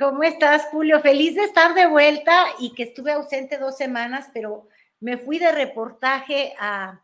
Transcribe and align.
¿Cómo 0.00 0.22
estás, 0.22 0.64
Julio? 0.70 1.00
Feliz 1.00 1.34
de 1.34 1.44
estar 1.44 1.74
de 1.74 1.86
vuelta 1.86 2.46
y 2.58 2.72
que 2.74 2.84
estuve 2.84 3.12
ausente 3.12 3.58
dos 3.58 3.76
semanas, 3.76 4.30
pero 4.32 4.66
me 4.98 5.18
fui 5.18 5.38
de 5.38 5.52
reportaje 5.52 6.54
a, 6.58 7.02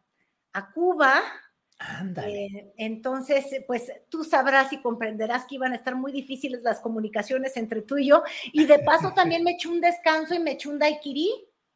a 0.54 0.72
Cuba. 0.72 1.20
Ándale. 1.78 2.46
Eh, 2.46 2.72
entonces, 2.78 3.44
pues 3.66 3.92
tú 4.08 4.24
sabrás 4.24 4.72
y 4.72 4.80
comprenderás 4.80 5.44
que 5.44 5.56
iban 5.56 5.72
a 5.72 5.76
estar 5.76 5.94
muy 5.94 6.10
difíciles 6.10 6.62
las 6.62 6.80
comunicaciones 6.80 7.58
entre 7.58 7.82
tú 7.82 7.98
y 7.98 8.06
yo. 8.08 8.22
Y 8.52 8.64
de 8.64 8.78
paso 8.78 9.12
también 9.14 9.44
me 9.44 9.52
eché 9.52 9.68
un 9.68 9.82
descanso 9.82 10.34
y 10.34 10.38
me 10.38 10.52
eché 10.52 10.70
un 10.70 10.78
daiquiri. 10.78 11.30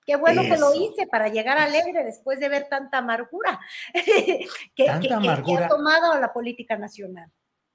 Qué 0.07 0.17
bueno 0.17 0.41
que 0.43 0.57
lo 0.57 0.75
hice 0.75 1.07
para 1.07 1.29
llegar 1.29 1.59
alegre 1.59 2.03
después 2.03 2.41
de 2.41 2.49
ver 2.49 2.67
tanta 2.71 2.99
amargura 2.99 3.61
que, 3.93 4.47
que- 4.75 4.87
Tanta 4.87 5.01
que- 5.03 5.09
que 5.09 5.15
amargura. 5.15 5.67
ha 5.67 5.69
tomado 5.69 6.19
la 6.19 6.33
política 6.33 6.79
nacional. 6.79 7.31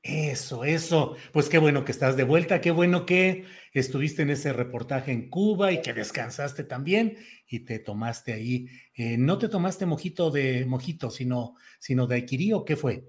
Eso, 0.08 0.64
eso. 0.66 1.16
Pues 1.34 1.50
qué 1.50 1.58
bueno 1.58 1.84
que 1.84 1.92
estás 1.92 2.16
de 2.16 2.23
vuelta, 2.23 2.61
qué 2.61 2.70
bueno 2.70 3.08
que 3.08 3.45
estuviste 3.73 4.22
en 4.22 4.30
ese 4.30 4.53
reportaje 4.53 5.11
en 5.11 5.31
Cuba 5.31 5.72
y 5.72 5.81
que 5.81 5.94
descansaste 5.94 6.64
también 6.64 7.17
y 7.48 7.61
te 7.61 7.80
tomaste 7.80 8.31
ahí. 8.31 8.67
eh, 8.94 9.17
no 9.17 9.39
te 9.39 9.50
tomaste 9.50 9.88
mojito 9.88 10.30
de 10.30 10.64
mojito, 10.67 11.09
sino, 11.09 11.56
sino 11.80 12.06
daiquiri 12.06 12.53
o 12.53 12.64
qué 12.64 12.76
fue? 12.76 13.03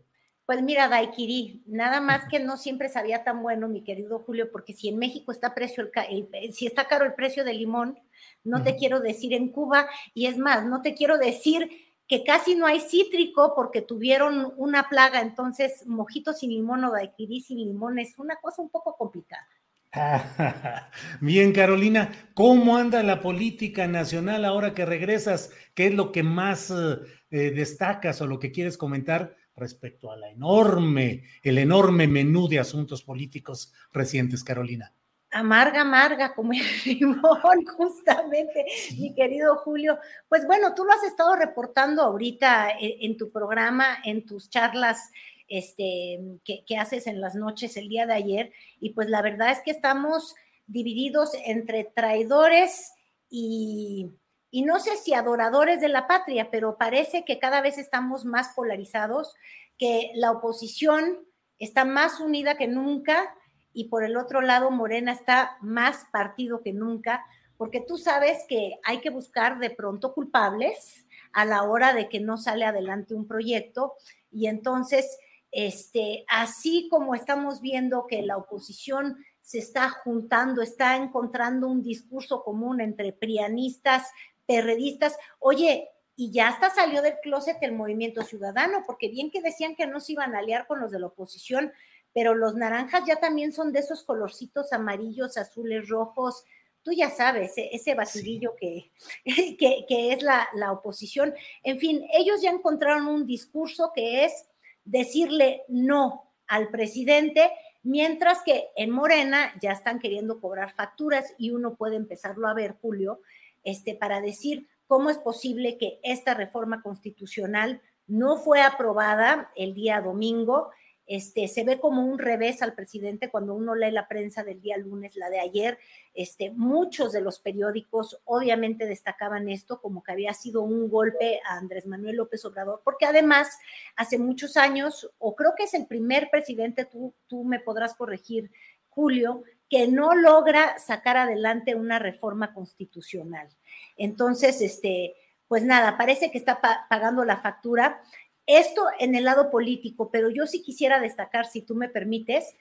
Pues 0.46 0.62
mira, 0.62 0.88
daiquiri, 0.88 1.64
nada 1.66 2.00
más 2.00 2.28
que 2.30 2.40
no 2.40 2.56
siempre 2.56 2.88
sabía 2.88 3.24
tan 3.24 3.42
bueno, 3.42 3.68
mi 3.68 3.84
querido 3.84 4.20
Julio, 4.20 4.50
porque 4.50 4.72
si 4.72 4.88
en 4.88 4.96
México 4.96 5.32
está 5.32 5.54
precio 5.54 5.90
el, 6.08 6.28
eh, 6.32 6.52
si 6.52 6.66
está 6.66 6.88
caro 6.88 7.04
el 7.04 7.12
precio 7.12 7.44
del 7.44 7.58
limón, 7.58 7.98
no 8.42 8.62
te 8.62 8.76
quiero 8.76 9.00
decir 9.00 9.34
en 9.34 9.50
Cuba, 9.50 9.86
y 10.14 10.26
es 10.26 10.38
más, 10.38 10.64
no 10.64 10.80
te 10.80 10.94
quiero 10.94 11.18
decir 11.18 11.68
que 12.08 12.24
casi 12.24 12.54
no 12.54 12.66
hay 12.66 12.80
cítrico 12.80 13.54
porque 13.54 13.82
tuvieron 13.82 14.52
una 14.56 14.88
plaga, 14.88 15.20
entonces 15.20 15.86
mojito 15.86 16.32
sin 16.32 16.50
limón 16.50 16.84
o 16.84 16.92
daiquiri 16.92 17.40
sin 17.40 17.58
limón 17.58 17.98
es 17.98 18.18
una 18.18 18.36
cosa 18.36 18.62
un 18.62 18.70
poco 18.70 18.96
complicada. 18.96 19.46
Bien, 21.20 21.52
Carolina, 21.52 22.12
¿cómo 22.34 22.76
anda 22.76 23.02
la 23.02 23.20
política 23.20 23.86
nacional 23.86 24.44
ahora 24.44 24.74
que 24.74 24.84
regresas? 24.84 25.50
¿Qué 25.74 25.86
es 25.86 25.94
lo 25.94 26.12
que 26.12 26.22
más 26.22 26.70
eh, 26.70 26.98
eh, 27.30 27.50
destacas 27.50 28.20
o 28.20 28.26
lo 28.26 28.38
que 28.38 28.52
quieres 28.52 28.76
comentar 28.76 29.36
respecto 29.54 30.12
a 30.12 30.16
la 30.16 30.30
enorme, 30.30 31.24
el 31.42 31.58
enorme 31.58 32.06
menú 32.06 32.46
de 32.46 32.58
asuntos 32.58 33.02
políticos 33.02 33.72
recientes, 33.92 34.44
Carolina? 34.44 34.92
Amarga, 35.30 35.82
amarga, 35.82 36.34
como 36.34 36.52
el 36.52 36.60
limón, 36.84 37.64
justamente, 37.76 38.66
mi 38.98 39.14
querido 39.14 39.56
Julio. 39.56 39.98
Pues 40.28 40.46
bueno, 40.46 40.74
tú 40.74 40.84
lo 40.84 40.92
has 40.92 41.04
estado 41.04 41.36
reportando 41.36 42.02
ahorita 42.02 42.70
en, 42.70 43.10
en 43.10 43.16
tu 43.16 43.30
programa, 43.30 43.98
en 44.04 44.24
tus 44.24 44.48
charlas 44.48 45.10
este, 45.48 46.20
que, 46.44 46.64
que 46.64 46.76
haces 46.76 47.06
en 47.06 47.20
las 47.20 47.34
noches 47.34 47.76
el 47.76 47.88
día 47.88 48.06
de 48.06 48.14
ayer, 48.14 48.52
y 48.80 48.90
pues 48.90 49.08
la 49.08 49.22
verdad 49.22 49.50
es 49.50 49.60
que 49.60 49.70
estamos 49.70 50.34
divididos 50.66 51.30
entre 51.44 51.84
traidores 51.84 52.92
y, 53.28 54.10
y 54.50 54.62
no 54.62 54.80
sé 54.80 54.96
si 54.96 55.14
adoradores 55.14 55.80
de 55.80 55.88
la 55.88 56.06
patria, 56.06 56.50
pero 56.50 56.76
parece 56.78 57.24
que 57.24 57.38
cada 57.38 57.60
vez 57.60 57.78
estamos 57.78 58.24
más 58.24 58.54
polarizados, 58.54 59.34
que 59.78 60.12
la 60.14 60.32
oposición 60.32 61.18
está 61.58 61.84
más 61.84 62.20
unida 62.20 62.56
que 62.56 62.66
nunca 62.66 63.34
y 63.76 63.88
por 63.88 64.04
el 64.04 64.16
otro 64.16 64.40
lado 64.40 64.70
Morena 64.70 65.12
está 65.12 65.58
más 65.60 66.06
partido 66.10 66.62
que 66.62 66.72
nunca, 66.72 67.22
porque 67.58 67.82
tú 67.86 67.98
sabes 67.98 68.38
que 68.48 68.78
hay 68.82 69.00
que 69.00 69.10
buscar 69.10 69.58
de 69.58 69.68
pronto 69.68 70.14
culpables 70.14 71.06
a 71.34 71.44
la 71.44 71.62
hora 71.62 71.92
de 71.92 72.08
que 72.08 72.18
no 72.18 72.38
sale 72.38 72.64
adelante 72.64 73.14
un 73.14 73.28
proyecto 73.28 73.92
y 74.32 74.46
entonces 74.46 75.18
este 75.52 76.24
así 76.26 76.88
como 76.90 77.14
estamos 77.14 77.60
viendo 77.60 78.06
que 78.06 78.22
la 78.22 78.38
oposición 78.38 79.18
se 79.42 79.58
está 79.58 79.90
juntando, 79.90 80.62
está 80.62 80.96
encontrando 80.96 81.68
un 81.68 81.82
discurso 81.82 82.42
común 82.42 82.80
entre 82.80 83.12
prianistas, 83.12 84.10
perredistas. 84.46 85.18
Oye, 85.38 85.90
y 86.16 86.30
ya 86.30 86.48
hasta 86.48 86.70
salió 86.70 87.02
del 87.02 87.16
closet 87.22 87.58
el 87.60 87.72
movimiento 87.72 88.22
ciudadano, 88.22 88.84
porque 88.86 89.08
bien 89.08 89.30
que 89.30 89.42
decían 89.42 89.76
que 89.76 89.86
no 89.86 90.00
se 90.00 90.12
iban 90.12 90.34
a 90.34 90.38
aliar 90.38 90.66
con 90.66 90.80
los 90.80 90.90
de 90.90 90.98
la 90.98 91.08
oposición, 91.08 91.72
pero 92.16 92.34
los 92.34 92.54
naranjas 92.54 93.04
ya 93.06 93.16
también 93.16 93.52
son 93.52 93.72
de 93.72 93.80
esos 93.80 94.02
colorcitos 94.02 94.72
amarillos, 94.72 95.36
azules, 95.36 95.86
rojos. 95.86 96.44
Tú 96.82 96.92
ya 96.92 97.10
sabes, 97.10 97.58
e- 97.58 97.68
ese 97.74 97.94
batidillo 97.94 98.54
que, 98.58 98.90
que, 99.58 99.84
que 99.86 100.14
es 100.14 100.22
la, 100.22 100.48
la 100.54 100.72
oposición. 100.72 101.34
En 101.62 101.78
fin, 101.78 102.06
ellos 102.14 102.40
ya 102.40 102.48
encontraron 102.48 103.06
un 103.06 103.26
discurso 103.26 103.92
que 103.94 104.24
es 104.24 104.46
decirle 104.86 105.64
no 105.68 106.32
al 106.46 106.70
presidente, 106.70 107.50
mientras 107.82 108.42
que 108.42 108.70
en 108.76 108.92
Morena 108.92 109.52
ya 109.60 109.72
están 109.72 109.98
queriendo 109.98 110.40
cobrar 110.40 110.72
facturas 110.72 111.34
y 111.36 111.50
uno 111.50 111.74
puede 111.74 111.96
empezarlo 111.96 112.48
a 112.48 112.54
ver, 112.54 112.76
Julio, 112.80 113.20
este, 113.62 113.94
para 113.94 114.22
decir 114.22 114.66
cómo 114.86 115.10
es 115.10 115.18
posible 115.18 115.76
que 115.76 116.00
esta 116.02 116.32
reforma 116.32 116.80
constitucional 116.80 117.82
no 118.06 118.38
fue 118.38 118.62
aprobada 118.62 119.50
el 119.54 119.74
día 119.74 120.00
domingo. 120.00 120.70
Este, 121.06 121.46
se 121.46 121.62
ve 121.62 121.78
como 121.78 122.04
un 122.04 122.18
revés 122.18 122.62
al 122.62 122.74
presidente 122.74 123.30
cuando 123.30 123.54
uno 123.54 123.74
lee 123.74 123.92
la 123.92 124.08
prensa 124.08 124.42
del 124.42 124.60
día 124.60 124.76
lunes, 124.76 125.14
la 125.16 125.30
de 125.30 125.38
ayer. 125.38 125.78
Este, 126.14 126.50
muchos 126.50 127.12
de 127.12 127.20
los 127.20 127.38
periódicos 127.38 128.20
obviamente 128.24 128.86
destacaban 128.86 129.48
esto 129.48 129.80
como 129.80 130.02
que 130.02 130.12
había 130.12 130.34
sido 130.34 130.62
un 130.62 130.90
golpe 130.90 131.40
a 131.48 131.56
Andrés 131.56 131.86
Manuel 131.86 132.16
López 132.16 132.44
Obrador, 132.44 132.80
porque 132.84 133.06
además 133.06 133.56
hace 133.94 134.18
muchos 134.18 134.56
años, 134.56 135.10
o 135.18 135.36
creo 135.36 135.52
que 135.56 135.64
es 135.64 135.74
el 135.74 135.86
primer 135.86 136.28
presidente, 136.30 136.84
tú, 136.84 137.14
tú 137.28 137.44
me 137.44 137.60
podrás 137.60 137.94
corregir, 137.94 138.50
Julio, 138.88 139.44
que 139.68 139.88
no 139.88 140.14
logra 140.14 140.78
sacar 140.78 141.16
adelante 141.16 141.74
una 141.74 141.98
reforma 141.98 142.54
constitucional. 142.54 143.48
Entonces, 143.96 144.60
este, 144.60 145.14
pues 145.48 145.62
nada, 145.62 145.96
parece 145.96 146.30
que 146.30 146.38
está 146.38 146.60
pa 146.60 146.86
pagando 146.88 147.24
la 147.24 147.38
factura. 147.38 148.02
Esto 148.46 148.84
en 148.98 149.14
el 149.14 149.24
lado 149.24 149.50
político, 149.50 150.10
pero 150.10 150.30
yo 150.30 150.46
sí 150.46 150.62
quisiera 150.62 151.00
destacar, 151.00 151.46
si 151.46 151.62
tú 151.62 151.74
me 151.74 151.88
permites, 151.88 152.54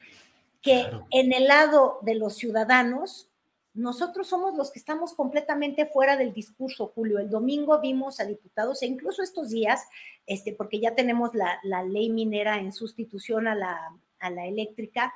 que 0.61 0.81
Claro. 0.81 1.07
en 1.11 1.31
el 1.31 1.45
lado 1.45 1.99
de 2.01 2.15
los 2.15 2.35
ciudadanos, 2.35 3.29
nosotros 3.75 4.27
somos 4.27 4.55
los 4.55 4.71
que 4.71 4.79
estamos 4.79 5.13
completamente 5.13 5.85
fuera 5.85 6.17
del 6.17 6.33
discurso, 6.33 6.91
Julio. 6.95 7.19
El 7.19 7.29
domingo 7.29 7.79
vimos 7.81 8.19
a 8.19 8.25
diputados 8.25 8.81
e 8.81 8.87
incluso 8.87 9.21
estos 9.21 9.49
días, 9.49 9.83
este, 10.25 10.53
porque 10.53 10.79
ya 10.79 10.95
tenemos 10.95 11.35
la, 11.35 11.59
la 11.63 11.83
ley 11.83 12.09
minera 12.09 12.57
en 12.57 12.71
sustitución 12.71 13.47
a 13.47 13.53
la, 13.53 13.95
a 14.19 14.29
la 14.29 14.47
eléctrica, 14.47 15.13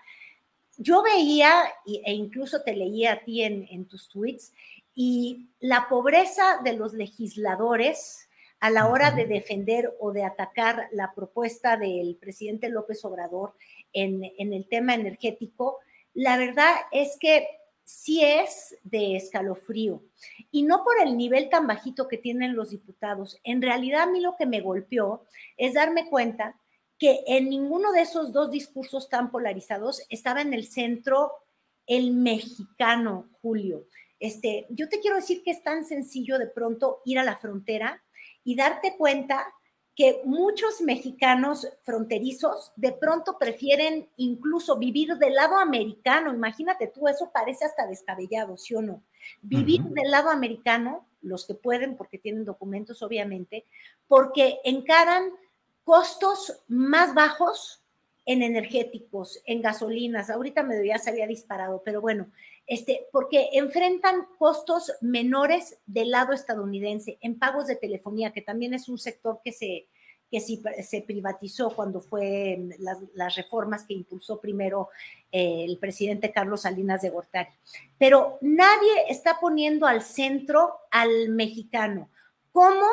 yo 0.77 1.01
veía 1.03 1.51
e 1.85 2.13
incluso 2.13 2.61
te 2.61 2.73
leía 2.75 3.13
a 3.13 3.19
ti 3.23 3.43
en, 3.43 3.67
en 3.69 3.85
tus 3.85 4.07
tweets 4.07 4.53
y 4.95 5.47
la 5.59 5.87
pobreza 5.89 6.61
de 6.63 6.73
los 6.73 6.93
legisladores 6.93 8.28
a 8.59 8.69
la 8.69 8.87
hora 8.87 9.11
de 9.11 9.25
defender 9.25 9.93
o 9.99 10.11
de 10.11 10.23
atacar 10.23 10.89
la 10.91 11.13
propuesta 11.13 11.77
del 11.77 12.15
presidente 12.15 12.69
López 12.69 13.03
Obrador 13.05 13.55
en, 13.93 14.23
en 14.37 14.53
el 14.53 14.67
tema 14.67 14.95
energético, 14.95 15.77
la 16.13 16.37
verdad 16.37 16.73
es 16.91 17.17
que 17.19 17.47
sí 17.83 18.23
es 18.23 18.77
de 18.83 19.15
escalofrío. 19.15 20.03
Y 20.51 20.63
no 20.63 20.83
por 20.83 21.01
el 21.01 21.17
nivel 21.17 21.49
tan 21.49 21.65
bajito 21.65 22.07
que 22.07 22.17
tienen 22.17 22.55
los 22.55 22.69
diputados. 22.69 23.39
En 23.43 23.61
realidad 23.61 24.03
a 24.03 24.11
mí 24.11 24.19
lo 24.19 24.35
que 24.37 24.45
me 24.45 24.61
golpeó 24.61 25.25
es 25.57 25.73
darme 25.73 26.07
cuenta 26.07 26.59
que 26.99 27.21
en 27.25 27.49
ninguno 27.49 27.91
de 27.91 28.01
esos 28.01 28.31
dos 28.31 28.51
discursos 28.51 29.09
tan 29.09 29.31
polarizados 29.31 30.05
estaba 30.09 30.41
en 30.41 30.53
el 30.53 30.67
centro 30.67 31.31
el 31.87 32.11
mexicano, 32.11 33.27
Julio. 33.41 33.87
Este, 34.19 34.67
yo 34.69 34.89
te 34.89 34.99
quiero 34.99 35.15
decir 35.15 35.41
que 35.41 35.49
es 35.49 35.63
tan 35.63 35.85
sencillo 35.85 36.37
de 36.37 36.45
pronto 36.45 37.01
ir 37.05 37.17
a 37.17 37.23
la 37.23 37.37
frontera 37.37 38.03
y 38.49 38.55
darte 38.55 38.97
cuenta 38.97 39.45
que 39.95 40.21
muchos 40.25 40.81
mexicanos 40.81 41.67
fronterizos 41.83 42.71
de 42.77 42.93
pronto 42.93 43.37
prefieren 43.37 44.09
incluso 44.17 44.79
vivir 44.79 45.17
del 45.17 45.35
lado 45.35 45.57
americano. 45.57 46.33
Imagínate 46.33 46.87
tú, 46.87 47.07
eso 47.07 47.29
parece 47.31 47.65
hasta 47.65 47.85
descabellado, 47.85 48.57
¿sí 48.57 48.73
o 48.73 48.81
no? 48.81 49.03
Vivir 49.43 49.83
del 49.83 50.09
lado 50.09 50.31
americano, 50.31 51.05
los 51.21 51.45
que 51.45 51.53
pueden, 51.53 51.95
porque 51.95 52.17
tienen 52.17 52.43
documentos, 52.43 53.03
obviamente, 53.03 53.67
porque 54.07 54.59
encaran 54.63 55.29
costos 55.83 56.59
más 56.67 57.13
bajos 57.13 57.78
en 58.29 58.43
energéticos, 58.43 59.41
en 59.47 59.63
gasolinas. 59.63 60.29
Ahorita 60.29 60.61
me 60.61 60.85
ya 60.85 60.99
se 60.99 61.09
había 61.09 61.25
disparado, 61.25 61.81
pero 61.83 61.99
bueno, 61.99 62.27
este, 62.67 63.07
porque 63.11 63.49
enfrentan 63.53 64.27
costos 64.37 64.91
menores 65.01 65.79
del 65.87 66.11
lado 66.11 66.33
estadounidense 66.33 67.17
en 67.21 67.39
pagos 67.39 67.65
de 67.65 67.75
telefonía, 67.75 68.31
que 68.31 68.43
también 68.43 68.75
es 68.75 68.87
un 68.87 68.99
sector 68.99 69.41
que 69.43 69.51
se, 69.51 69.87
que 70.29 70.41
se 70.41 71.01
privatizó 71.01 71.75
cuando 71.75 72.01
fue 72.01 72.59
las, 72.77 72.99
las 73.15 73.35
reformas 73.35 73.83
que 73.85 73.95
impulsó 73.95 74.39
primero 74.39 74.89
eh, 75.31 75.65
el 75.67 75.79
presidente 75.79 76.31
Carlos 76.31 76.61
Salinas 76.61 77.01
de 77.01 77.09
Gortari. 77.09 77.49
Pero 77.97 78.37
nadie 78.41 78.91
está 79.09 79.39
poniendo 79.39 79.87
al 79.87 80.03
centro 80.03 80.75
al 80.91 81.29
mexicano. 81.29 82.11
¿Cómo 82.51 82.85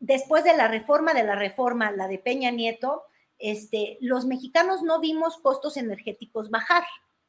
después 0.00 0.42
de 0.42 0.56
la 0.56 0.66
reforma 0.66 1.14
de 1.14 1.22
la 1.22 1.36
reforma, 1.36 1.92
la 1.92 2.08
de 2.08 2.18
Peña 2.18 2.50
Nieto, 2.50 3.04
este, 3.38 3.98
los 4.00 4.26
mexicanos 4.26 4.82
no 4.82 5.00
vimos 5.00 5.36
costos 5.38 5.76
energéticos 5.76 6.50
bajar? 6.50 6.84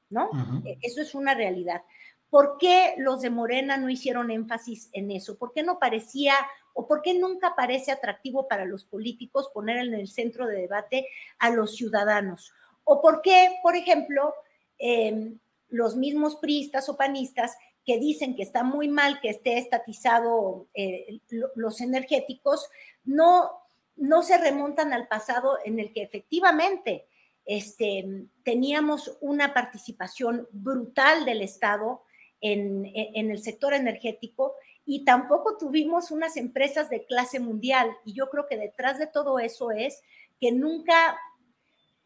¿no? 0.10 0.30
E, 0.66 0.78
eso 0.82 1.02
es 1.02 1.16
una 1.16 1.34
realidad. 1.34 1.84
¿Por 2.30 2.58
qué 2.58 2.96
los 2.98 3.22
de 3.22 3.30
Morena 3.30 3.78
no 3.78 3.90
hicieron 3.90 4.32
énfasis 4.32 4.90
en 4.94 5.12
eso? 5.12 5.38
¿Por 5.38 5.54
qué 5.54 5.64
no 5.64 5.80
parecía 5.80 6.34
o 6.74 6.88
por 6.88 7.02
qué 7.02 7.14
nunca 7.14 7.56
parece 7.56 7.92
atractivo 7.92 8.48
para 8.48 8.66
los 8.66 8.84
políticos 8.84 9.50
poner 9.54 9.78
en 9.78 9.94
el 9.94 10.08
centro 10.08 10.48
de 10.48 10.58
debate 10.58 11.08
a 11.40 11.50
los 11.50 11.76
ciudadanos? 11.76 12.52
¿O 12.84 13.02
por 13.02 13.22
qué, 13.22 13.56
por 13.64 13.76
ejemplo, 13.76 14.34
em, 14.78 15.40
los 15.70 15.96
mismos 15.96 16.36
priistas 16.36 16.90
o 16.90 16.98
panistas 16.98 17.58
que 17.86 18.00
dicen 18.00 18.36
que 18.36 18.44
está 18.44 18.64
muy 18.64 18.88
mal 18.88 19.20
que 19.22 19.30
esté 19.30 19.58
estatizado 19.58 20.68
eh, 20.74 21.20
los 21.56 21.82
energéticos, 21.82 22.68
no, 23.04 23.52
no 23.96 24.24
se 24.24 24.38
remontan 24.38 24.94
al 24.94 25.08
pasado 25.08 25.58
en 25.64 25.80
el 25.80 25.94
que 25.94 26.04
efectivamente 26.04 27.08
este, 27.46 28.28
teníamos 28.44 29.18
una 29.22 29.54
participación 29.54 30.48
brutal 30.52 31.26
del 31.26 31.42
Estado 31.42 32.02
en, 32.42 32.92
el 32.94 33.42
sector 33.42 33.74
energético 33.74 34.54
y 34.86 35.04
tampoco 35.04 35.58
tuvimos 35.58 36.12
unas 36.12 36.38
empresas 36.38 36.90
de 36.90 37.06
clase 37.06 37.40
mundial. 37.40 37.96
Y 38.06 38.14
yo 38.14 38.30
creo 38.30 38.48
que 38.48 38.58
detrás 38.58 39.00
de 39.00 39.08
todo 39.08 39.40
eso 39.40 39.72
es 39.72 40.02
que 40.40 40.52
nunca 40.52 41.18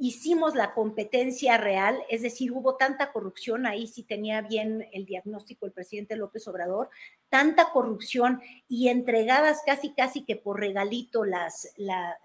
hicimos 0.01 0.56
la 0.56 0.74
competencia 0.74 1.57
real, 1.57 2.01
es 2.10 2.22
decir, 2.22 2.54
hubo 2.54 2.78
tanta 2.78 3.12
corrupción, 3.12 3.66
ahí 3.66 3.86
sí 3.86 4.04
tenía 4.04 4.42
bien 4.42 4.88
el 4.94 5.06
diagnóstico 5.06 5.66
el 5.66 5.74
presidente 5.74 6.16
López 6.16 6.48
Obrador, 6.48 6.90
tanta 7.28 7.72
corrupción 7.72 8.42
y 8.69 8.88
entregadas 8.88 9.62
casi, 9.66 9.94
casi 9.94 10.24
que 10.24 10.38
por 10.38 10.62
regalito 10.62 11.25
las, 11.25 11.74
la, 11.75 12.18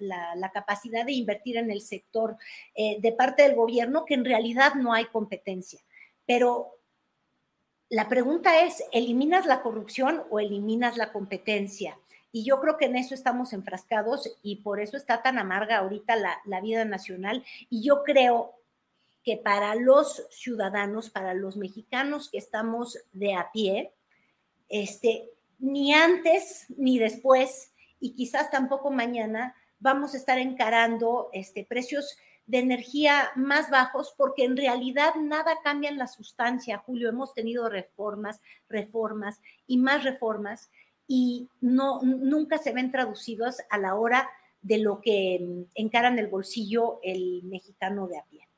capacidad 0.55 1.05
de 1.05 1.13
invertir 1.13 1.57
en 1.57 1.73
el 1.73 1.81
sector 1.81 2.37
eh, 2.77 2.99
de 3.01 3.11
parte 3.11 3.43
del 3.43 3.57
gobierno, 3.57 4.05
que 4.05 4.15
en 4.15 4.25
realidad 4.25 4.75
no 4.75 4.93
hay 4.93 5.07
competencia. 5.07 5.81
Pero 6.27 6.79
la 7.89 8.09
pregunta 8.09 8.65
es, 8.65 8.85
¿eliminas 8.93 9.47
la 9.47 9.63
corrupción 9.63 10.23
o 10.31 10.39
eliminas 10.39 10.97
la 10.97 11.13
competencia? 11.13 11.99
Y 12.35 12.45
yo 12.45 12.61
creo 12.61 12.77
que 12.77 12.87
en 12.87 12.97
eso 12.97 13.15
estamos 13.15 13.53
enfrascados 13.53 14.29
y 14.43 14.57
por 14.57 14.81
eso 14.81 14.97
está 14.97 15.23
tan 15.23 15.39
amarga 15.39 15.79
ahorita 15.79 16.17
la, 16.17 16.61
vida 16.61 16.85
nacional. 16.85 17.45
Y 17.71 17.85
yo 17.85 18.03
creo 18.03 18.57
que 19.23 19.37
para 19.37 19.77
los 19.77 20.27
ciudadanos, 20.31 21.11
para 21.11 21.33
los 21.35 21.57
mexicanos 21.57 22.29
que 22.29 22.39
estamos 22.39 22.99
de 23.13 23.37
a 23.37 23.53
pie, 23.53 23.93
este, 24.69 25.31
ni 25.61 25.95
antes 25.95 26.67
ni 26.77 26.99
después, 26.99 27.71
y 28.01 28.15
quizás 28.15 28.51
tampoco 28.51 28.91
mañana, 28.91 29.55
vamos 29.79 30.15
a 30.15 30.17
estar 30.17 30.39
encarando 30.39 31.31
este, 31.33 31.65
precios 31.65 32.17
de 32.47 32.59
energía 32.59 33.31
más 33.37 33.71
bajos, 33.71 34.13
porque 34.17 34.43
en 34.45 34.57
realidad 34.57 35.15
nada 35.21 35.61
cambia 35.63 35.89
en 35.89 35.99
la 35.99 36.09
sustancia, 36.09 36.79
Julio. 36.79 37.09
Hemos 37.09 37.33
tenido 37.33 37.69
reformas, 37.69 38.41
reformas 38.69 39.41
y 39.69 39.79
más 39.79 40.03
reformas, 40.03 40.69
y 41.07 41.49
no, 41.61 42.01
nunca 42.03 42.59
se 42.59 42.73
ven 42.73 42.91
traducidos 42.91 43.57
a 43.71 43.79
la 43.79 43.95
hora 43.95 44.29
de 44.63 44.79
lo 44.79 45.01
que 45.01 45.39
mm, 45.41 45.63
encaran 45.75 46.19
el 46.19 46.29
bolsillo 46.29 47.01
el 47.03 47.43
mexicano 47.45 48.09
de 48.09 48.19
a 48.19 48.25
pie. 48.25 48.49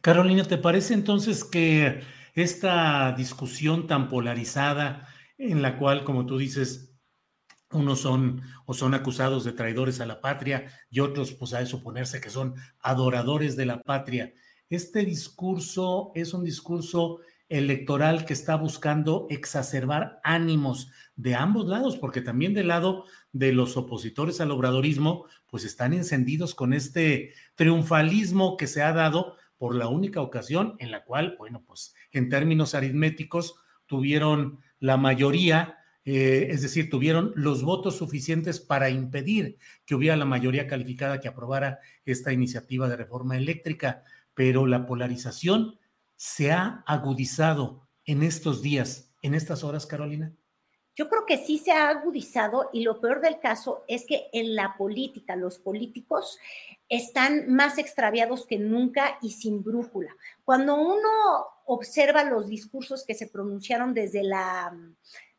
Carolina, 0.00 0.44
¿te 0.44 0.58
parece 0.58 0.94
entonces 0.94 1.44
que 1.44 2.02
esta 2.34 3.12
discusión 3.12 3.86
tan 3.86 4.08
polarizada 4.08 5.08
en 5.38 5.62
la 5.62 5.78
cual, 5.78 6.04
como 6.04 6.26
tú 6.26 6.38
dices, 6.38 6.94
unos 7.72 8.00
son 8.00 8.42
o 8.66 8.74
son 8.74 8.94
acusados 8.94 9.44
de 9.44 9.52
traidores 9.52 10.00
a 10.00 10.06
la 10.06 10.20
patria 10.20 10.70
y 10.90 11.00
otros, 11.00 11.32
pues 11.32 11.54
a 11.54 11.64
suponerse 11.66 12.20
que 12.20 12.30
son 12.30 12.54
adoradores 12.80 13.56
de 13.56 13.66
la 13.66 13.82
patria. 13.82 14.32
Este 14.68 15.04
discurso 15.04 16.12
es 16.14 16.34
un 16.34 16.44
discurso 16.44 17.20
electoral 17.52 18.24
que 18.24 18.32
está 18.32 18.56
buscando 18.56 19.26
exacerbar 19.28 20.20
ánimos 20.24 20.90
de 21.16 21.34
ambos 21.34 21.68
lados, 21.68 21.98
porque 21.98 22.22
también 22.22 22.54
del 22.54 22.68
lado 22.68 23.04
de 23.30 23.52
los 23.52 23.76
opositores 23.76 24.40
al 24.40 24.50
obradorismo, 24.50 25.26
pues 25.50 25.64
están 25.64 25.92
encendidos 25.92 26.54
con 26.54 26.72
este 26.72 27.34
triunfalismo 27.54 28.56
que 28.56 28.66
se 28.66 28.82
ha 28.82 28.94
dado 28.94 29.36
por 29.58 29.74
la 29.74 29.88
única 29.88 30.22
ocasión 30.22 30.76
en 30.78 30.90
la 30.90 31.04
cual, 31.04 31.36
bueno, 31.38 31.62
pues 31.66 31.94
en 32.10 32.30
términos 32.30 32.74
aritméticos 32.74 33.54
tuvieron 33.84 34.60
la 34.80 34.96
mayoría, 34.96 35.76
eh, 36.06 36.48
es 36.50 36.62
decir, 36.62 36.88
tuvieron 36.88 37.32
los 37.36 37.62
votos 37.62 37.98
suficientes 37.98 38.60
para 38.60 38.88
impedir 38.88 39.58
que 39.84 39.94
hubiera 39.94 40.16
la 40.16 40.24
mayoría 40.24 40.66
calificada 40.66 41.20
que 41.20 41.28
aprobara 41.28 41.80
esta 42.06 42.32
iniciativa 42.32 42.88
de 42.88 42.96
reforma 42.96 43.36
eléctrica, 43.36 44.04
pero 44.32 44.66
la 44.66 44.86
polarización 44.86 45.78
se 46.22 46.52
ha 46.52 46.84
agudizado 46.86 47.88
en 48.04 48.22
estos 48.22 48.62
días, 48.62 49.12
en 49.22 49.34
estas 49.34 49.64
horas, 49.64 49.86
Carolina? 49.86 50.32
Yo 50.94 51.08
creo 51.08 51.26
que 51.26 51.36
sí 51.36 51.58
se 51.58 51.72
ha 51.72 51.88
agudizado 51.88 52.70
y 52.72 52.84
lo 52.84 53.00
peor 53.00 53.20
del 53.20 53.40
caso 53.40 53.82
es 53.88 54.06
que 54.06 54.28
en 54.32 54.54
la 54.54 54.76
política 54.76 55.34
los 55.34 55.58
políticos 55.58 56.38
están 56.88 57.52
más 57.52 57.76
extraviados 57.76 58.46
que 58.46 58.56
nunca 58.56 59.18
y 59.20 59.32
sin 59.32 59.64
brújula. 59.64 60.14
Cuando 60.44 60.76
uno 60.76 61.08
observa 61.64 62.22
los 62.22 62.46
discursos 62.46 63.04
que 63.04 63.14
se 63.14 63.26
pronunciaron 63.26 63.92
desde 63.92 64.22
la 64.22 64.72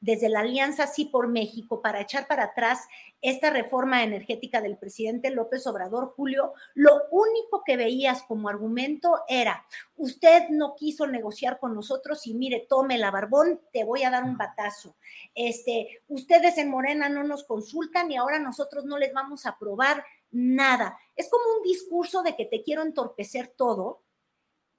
desde 0.03 0.27
la 0.27 0.41
Alianza 0.41 0.85
Sí 0.85 1.05
por 1.05 1.29
México 1.29 1.81
para 1.81 2.01
echar 2.01 2.27
para 2.27 2.43
atrás 2.43 2.89
esta 3.21 3.49
reforma 3.51 4.03
energética 4.03 4.59
del 4.59 4.77
presidente 4.77 5.29
López 5.29 5.65
Obrador, 5.65 6.13
Julio, 6.13 6.51
lo 6.73 7.03
único 7.09 7.63
que 7.65 7.77
veías 7.77 8.21
como 8.23 8.49
argumento 8.49 9.21
era, 9.29 9.65
usted 9.95 10.49
no 10.49 10.75
quiso 10.75 11.07
negociar 11.07 11.57
con 11.57 11.73
nosotros 11.73 12.27
y 12.27 12.33
mire, 12.33 12.65
tome 12.67 12.97
la 12.97 13.11
barbón, 13.11 13.61
te 13.71 13.85
voy 13.85 14.03
a 14.03 14.09
dar 14.09 14.25
un 14.25 14.37
batazo. 14.37 14.97
Este, 15.33 16.01
ustedes 16.09 16.57
en 16.57 16.69
Morena 16.69 17.07
no 17.07 17.23
nos 17.23 17.45
consultan 17.45 18.11
y 18.11 18.17
ahora 18.17 18.39
nosotros 18.39 18.83
no 18.83 18.97
les 18.97 19.13
vamos 19.13 19.45
a 19.45 19.51
aprobar 19.51 20.03
nada. 20.31 20.99
Es 21.15 21.29
como 21.29 21.45
un 21.55 21.63
discurso 21.63 22.23
de 22.23 22.35
que 22.35 22.43
te 22.43 22.61
quiero 22.61 22.81
entorpecer 22.81 23.53
todo, 23.55 24.01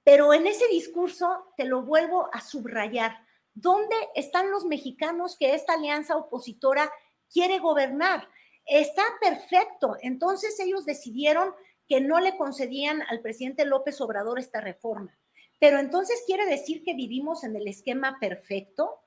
pero 0.03 0.35
en 0.35 0.45
ese 0.45 0.67
discurso 0.67 1.47
te 1.57 1.65
lo 1.65 1.81
vuelvo 1.81 2.29
a 2.31 2.41
subrayar 2.41 3.24
¿Dónde 3.55 3.95
están 4.15 4.51
los 4.51 4.65
mexicanos 4.65 5.37
que 5.37 5.55
esta 5.55 5.73
alianza 5.73 6.17
opositora 6.17 6.91
quiere 7.31 7.59
gobernar? 7.59 8.27
Está 8.65 9.03
perfecto. 9.21 9.95
Entonces 10.01 10.59
ellos 10.59 10.85
decidieron 10.85 11.53
que 11.87 12.01
no 12.01 12.19
le 12.19 12.35
concedían 12.37 13.01
al 13.09 13.21
presidente 13.21 13.65
López 13.65 14.01
Obrador 14.01 14.39
esta 14.39 14.59
reforma. 14.59 15.17
Pero 15.59 15.79
entonces 15.79 16.21
quiere 16.25 16.45
decir 16.45 16.83
que 16.83 16.93
vivimos 16.93 17.43
en 17.45 17.55
el 17.55 17.67
esquema 17.67 18.17
perfecto. 18.19 18.99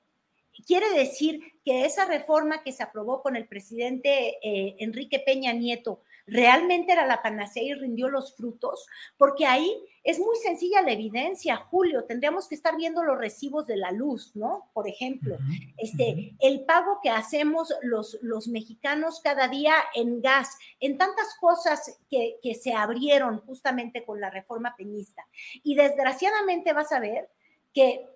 Quiere 0.65 0.89
decir 0.91 1.41
que 1.63 1.85
esa 1.85 2.05
reforma 2.05 2.63
que 2.63 2.71
se 2.71 2.83
aprobó 2.83 3.21
con 3.21 3.35
el 3.35 3.47
presidente 3.47 4.39
eh, 4.41 4.77
Enrique 4.79 5.19
Peña 5.19 5.53
Nieto 5.53 6.01
realmente 6.29 6.91
era 6.91 7.05
la 7.05 7.21
panacea 7.21 7.63
y 7.63 7.73
rindió 7.73 8.09
los 8.09 8.35
frutos, 8.35 8.85
porque 9.17 9.45
ahí 9.45 9.71
es 10.03 10.19
muy 10.19 10.35
sencilla 10.37 10.81
la 10.81 10.91
evidencia, 10.91 11.57
Julio, 11.57 12.05
tendríamos 12.05 12.47
que 12.47 12.55
estar 12.55 12.75
viendo 12.77 13.03
los 13.03 13.17
recibos 13.17 13.67
de 13.67 13.77
la 13.77 13.91
luz, 13.91 14.35
¿no? 14.35 14.69
Por 14.73 14.87
ejemplo, 14.87 15.37
este, 15.77 16.35
el 16.39 16.65
pago 16.65 16.99
que 17.03 17.09
hacemos 17.09 17.73
los, 17.81 18.17
los 18.21 18.47
mexicanos 18.47 19.19
cada 19.21 19.47
día 19.47 19.75
en 19.93 20.21
gas, 20.21 20.57
en 20.79 20.97
tantas 20.97 21.35
cosas 21.39 21.99
que, 22.09 22.37
que 22.41 22.55
se 22.55 22.73
abrieron 22.73 23.39
justamente 23.41 24.05
con 24.05 24.21
la 24.21 24.29
reforma 24.29 24.75
peñista. 24.77 25.27
Y 25.63 25.75
desgraciadamente 25.75 26.73
vas 26.73 26.91
a 26.91 26.99
ver 26.99 27.29
que 27.73 28.07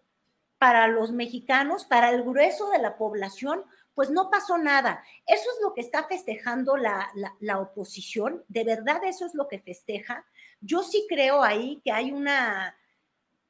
para 0.57 0.87
los 0.87 1.11
mexicanos, 1.11 1.83
para 1.83 2.09
el 2.09 2.23
grueso 2.23 2.69
de 2.69 2.79
la 2.79 2.97
población, 2.97 3.65
pues 3.95 4.09
no 4.09 4.29
pasó 4.29 4.57
nada. 4.57 5.03
Eso 5.25 5.49
es 5.55 5.61
lo 5.61 5.73
que 5.73 5.81
está 5.81 6.03
festejando 6.03 6.77
la, 6.77 7.09
la, 7.39 7.59
oposición, 7.59 8.43
de 8.47 8.63
verdad 8.63 9.03
eso 9.03 9.25
es 9.25 9.33
lo 9.33 9.47
que 9.47 9.59
festeja. 9.59 10.25
Yo 10.61 10.83
sí 10.83 11.05
creo 11.09 11.43
ahí 11.43 11.81
que 11.83 11.91
hay 11.91 12.11
una, 12.11 12.75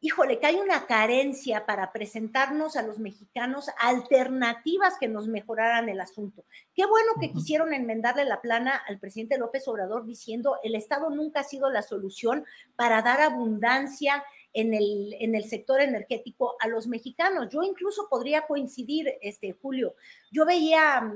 híjole, 0.02 0.40
que 0.40 0.48
hay 0.48 0.56
una 0.56 0.86
carencia 0.86 1.66
para 1.66 1.94
presentarnos 1.94 2.76
a 2.76 2.82
los 2.82 3.00
mexicanos 3.00 3.70
alternativas 3.80 4.96
que 5.00 5.08
nos 5.08 5.28
mejoraran 5.28 5.88
el 5.88 6.02
asunto. 6.02 6.44
Qué 6.76 6.86
bueno 6.86 7.14
que 7.22 7.32
quisieron 7.32 7.74
enmendarle 7.74 8.26
la 8.26 8.42
plana 8.42 8.76
al 8.88 9.00
presidente 9.00 9.38
López 9.38 9.68
Obrador 9.68 10.06
diciendo 10.06 10.58
el 10.64 10.76
Estado 10.76 11.10
nunca 11.10 11.40
ha 11.42 11.44
sido 11.44 11.70
la 11.70 11.84
solución 11.84 12.46
para 12.76 13.02
dar 13.02 13.22
abundancia 13.22 14.24
en 14.54 14.74
el, 14.74 15.16
en 15.20 15.36
el 15.36 15.46
sector 15.46 15.82
energético 15.82 16.56
a 16.60 16.68
los 16.68 16.88
mexicanos. 16.88 17.50
Yo 17.50 17.64
incluso 17.64 18.08
podría 18.10 18.46
coincidir, 18.46 19.14
este, 19.22 19.54
Julio, 19.62 19.96
yo 20.32 20.46
veía, 20.46 21.14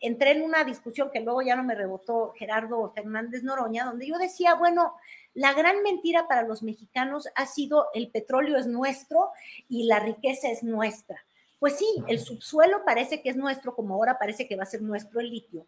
entré 0.00 0.32
en 0.32 0.42
una 0.42 0.64
discusión 0.64 1.10
que 1.12 1.20
luego 1.20 1.42
ya 1.42 1.56
no 1.56 1.62
me 1.62 1.74
rebotó 1.74 2.32
Gerardo 2.36 2.92
Fernández 2.92 3.42
Noroña, 3.42 3.84
donde 3.84 4.06
yo 4.06 4.18
decía, 4.18 4.54
bueno, 4.54 4.94
la 5.34 5.52
gran 5.54 5.82
mentira 5.82 6.26
para 6.26 6.42
los 6.42 6.62
mexicanos 6.62 7.28
ha 7.36 7.46
sido 7.46 7.86
el 7.94 8.10
petróleo 8.10 8.58
es 8.58 8.66
nuestro 8.66 9.30
y 9.68 9.84
la 9.84 10.00
riqueza 10.00 10.50
es 10.50 10.62
nuestra. 10.62 11.24
Pues 11.60 11.76
sí, 11.76 11.86
el 12.08 12.18
subsuelo 12.18 12.84
parece 12.84 13.22
que 13.22 13.28
es 13.28 13.36
nuestro, 13.36 13.76
como 13.76 13.94
ahora 13.94 14.18
parece 14.18 14.48
que 14.48 14.56
va 14.56 14.64
a 14.64 14.66
ser 14.66 14.82
nuestro 14.82 15.20
el 15.20 15.30
litio. 15.30 15.66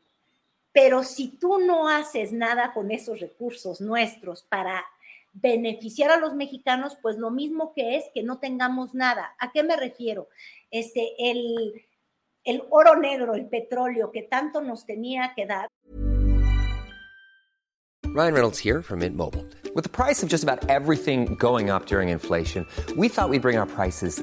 Pero 0.73 1.05
si 1.05 1.29
tú 1.29 1.59
no 1.59 1.88
haces 1.88 2.33
nada 2.33 2.73
con 2.73 2.91
esos 2.91 3.21
recursos 3.21 3.81
nuestros 3.81 4.43
para 4.43 4.83
beneficiar 5.33 6.11
a 6.11 6.19
los 6.19 6.35
mexicanos, 6.35 6.97
pues 7.01 7.17
lo 7.17 7.31
mismo 7.31 7.73
que 7.75 7.97
es 7.97 8.05
que 8.15 8.23
no 8.23 8.39
tengamos 8.39 8.95
nada. 8.95 9.35
¿A 9.39 9.53
qué 9.53 9.62
me 9.62 9.77
refiero? 9.77 10.29
Este, 10.71 11.15
el, 11.19 11.87
el 12.45 12.62
oro 12.71 12.97
negro, 12.97 13.35
el 13.35 13.49
petróleo 13.49 14.11
que 14.12 14.23
tanto 14.23 14.61
nos 14.61 14.87
tenía 14.87 15.33
que 15.35 15.47
dar. 15.47 15.69
Ryan 18.15 18.35
Reynolds 18.35 18.59
here 18.59 18.83
from 18.83 18.99
Mint 18.99 19.17
Mobile. 19.17 19.47
With 19.75 19.85
the 19.85 19.91
price 19.91 20.23
of 20.23 20.29
just 20.29 20.45
about 20.45 20.69
everything 20.69 21.35
going 21.37 21.71
up 21.71 21.87
during 21.87 22.11
inflation, 22.11 22.67
we 22.95 23.09
thought 23.09 23.31
we'd 23.31 23.41
bring 23.41 23.57
our 23.57 23.67
prices 23.67 24.23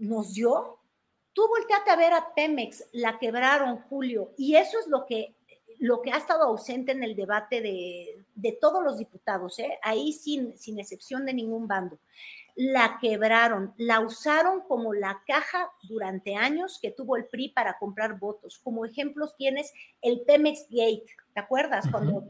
Nos 0.00 0.34
dio. 0.34 0.78
Tú 1.32 1.46
volteate 1.46 1.90
a 1.90 1.96
ver 1.96 2.12
a 2.12 2.34
Pemex, 2.34 2.84
la 2.92 3.18
quebraron, 3.18 3.78
Julio, 3.82 4.32
y 4.36 4.56
eso 4.56 4.80
es 4.80 4.88
lo 4.88 5.06
que, 5.06 5.36
lo 5.78 6.02
que 6.02 6.10
ha 6.10 6.16
estado 6.16 6.42
ausente 6.42 6.90
en 6.90 7.04
el 7.04 7.14
debate 7.14 7.60
de, 7.60 8.26
de 8.34 8.52
todos 8.60 8.82
los 8.82 8.98
diputados, 8.98 9.60
¿eh? 9.60 9.78
ahí 9.82 10.12
sin, 10.12 10.58
sin 10.58 10.80
excepción 10.80 11.24
de 11.24 11.34
ningún 11.34 11.68
bando 11.68 12.00
la 12.56 12.98
quebraron, 13.00 13.72
la 13.78 14.00
usaron 14.00 14.60
como 14.60 14.92
la 14.92 15.22
caja 15.26 15.70
durante 15.82 16.36
años 16.36 16.78
que 16.80 16.90
tuvo 16.90 17.16
el 17.16 17.26
PRI 17.26 17.48
para 17.48 17.78
comprar 17.78 18.18
votos. 18.18 18.58
Como 18.58 18.84
ejemplos 18.84 19.34
tienes 19.36 19.72
el 20.02 20.20
Pemex 20.26 20.66
Gate, 20.68 21.06
¿te 21.32 21.40
acuerdas? 21.40 21.86
Cuando, 21.90 22.22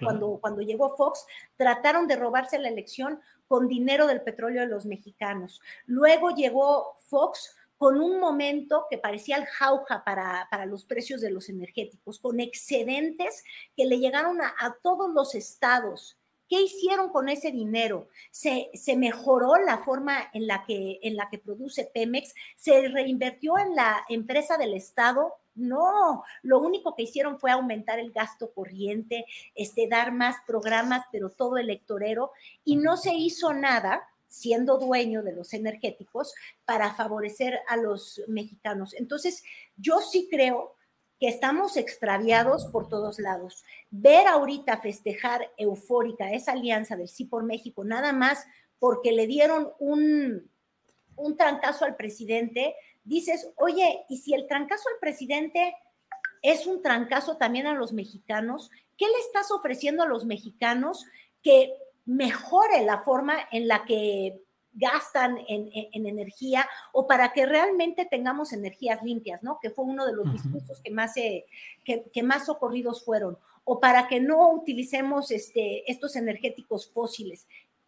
cuando, 0.00 0.38
cuando, 0.40 0.62
llegó 0.62 0.96
Fox, 0.96 1.26
trataron 1.56 2.06
de 2.06 2.14
robarse 2.14 2.58
la 2.58 2.68
elección 2.68 3.20
con 3.48 3.68
dinero 3.68 4.06
del 4.06 4.22
petróleo 4.22 4.62
de 4.62 4.68
los 4.68 4.86
mexicanos. 4.86 5.60
Luego 5.86 6.30
llegó 6.30 6.94
Fox 7.08 7.54
con 7.76 8.00
un 8.00 8.20
momento 8.20 8.86
que 8.88 8.98
parecía 8.98 9.36
el 9.36 9.46
jauja 9.46 10.04
para, 10.04 10.48
para, 10.50 10.64
los 10.64 10.84
precios 10.84 11.20
de 11.20 11.30
los 11.30 11.48
energéticos, 11.48 12.18
con 12.18 12.40
excedentes 12.40 13.44
que 13.76 13.84
le 13.84 13.98
llegaron 13.98 14.40
a, 14.40 14.54
a 14.58 14.76
todos 14.82 15.12
los 15.12 15.34
estados 15.34 16.16
¿Qué 16.48 16.60
hicieron 16.60 17.08
con 17.08 17.28
ese 17.28 17.50
dinero? 17.50 18.08
¿Se, 18.30 18.70
se 18.74 18.96
mejoró 18.96 19.56
la 19.56 19.78
forma 19.78 20.30
en 20.34 20.46
la, 20.46 20.64
que, 20.66 20.98
en 21.02 21.16
la 21.16 21.30
que 21.30 21.38
produce 21.38 21.90
Pemex? 21.92 22.34
¿Se 22.56 22.88
reinvirtió 22.88 23.56
en 23.58 23.74
la 23.74 24.04
empresa 24.08 24.58
del 24.58 24.74
Estado? 24.74 25.32
No, 25.54 26.24
lo 26.42 26.60
único 26.60 26.94
que 26.94 27.04
hicieron 27.04 27.38
fue 27.38 27.50
aumentar 27.50 27.98
el 27.98 28.12
gasto 28.12 28.52
corriente, 28.52 29.26
este, 29.54 29.88
dar 29.88 30.12
más 30.12 30.36
programas, 30.46 31.04
pero 31.12 31.30
todo 31.30 31.58
electorero, 31.58 32.32
y 32.64 32.76
no 32.76 32.96
se 32.96 33.14
hizo 33.14 33.52
nada 33.52 34.08
siendo 34.28 34.78
dueño 34.78 35.22
de 35.22 35.32
los 35.32 35.54
energéticos 35.54 36.34
para 36.64 36.94
favorecer 36.94 37.60
a 37.68 37.76
los 37.76 38.20
mexicanos. 38.26 38.94
Entonces, 38.94 39.44
yo 39.76 40.00
sí 40.00 40.28
creo 40.28 40.74
que 41.20 41.28
estamos 41.28 41.76
extraviados 41.76 42.66
por 42.66 42.88
todos 42.88 43.20
lados. 43.20 43.64
Ver 43.90 44.26
ahorita 44.26 44.80
festejar 44.80 45.52
eufórica 45.56 46.32
esa 46.32 46.52
alianza 46.52 46.96
del 46.96 47.08
Sí 47.08 47.24
por 47.24 47.44
México, 47.44 47.84
nada 47.84 48.12
más 48.12 48.44
porque 48.80 49.12
le 49.12 49.26
dieron 49.26 49.72
un, 49.78 50.50
un 51.16 51.36
trancazo 51.36 51.84
al 51.84 51.96
presidente, 51.96 52.74
dices, 53.04 53.52
oye, 53.56 54.04
¿y 54.08 54.18
si 54.18 54.34
el 54.34 54.46
trancazo 54.46 54.88
al 54.88 54.98
presidente 55.00 55.76
es 56.42 56.66
un 56.66 56.82
trancazo 56.82 57.36
también 57.36 57.66
a 57.66 57.74
los 57.74 57.92
mexicanos? 57.92 58.70
¿Qué 58.96 59.06
le 59.06 59.18
estás 59.18 59.50
ofreciendo 59.50 60.02
a 60.02 60.08
los 60.08 60.24
mexicanos 60.24 61.06
que 61.42 61.74
mejore 62.06 62.84
la 62.84 63.02
forma 63.02 63.36
en 63.50 63.68
la 63.68 63.84
que 63.84 64.44
gastan 64.74 65.38
en, 65.48 65.70
energía 65.92 66.68
o 66.92 67.06
para 67.06 67.32
que 67.32 67.46
realmente 67.46 68.06
tengamos 68.06 68.52
energías 68.52 69.02
limpias, 69.02 69.42
¿no? 69.42 69.58
Que 69.62 69.70
fue 69.70 69.84
uno 69.84 70.04
de 70.04 70.12
los 70.12 70.30
discursos 70.32 70.80
que 70.80 70.90
más, 70.90 71.14
que, 71.14 72.22
más 72.22 72.46
socorridos 72.46 73.04
fueron, 73.04 73.38
o 73.62 73.78
para 73.78 74.08
que 74.08 74.20
no 74.20 74.50
utilicemos 74.50 75.30
este, 75.30 75.90
estos 75.90 76.16
energéticos 76.16 76.90
fósiles. 76.90 77.46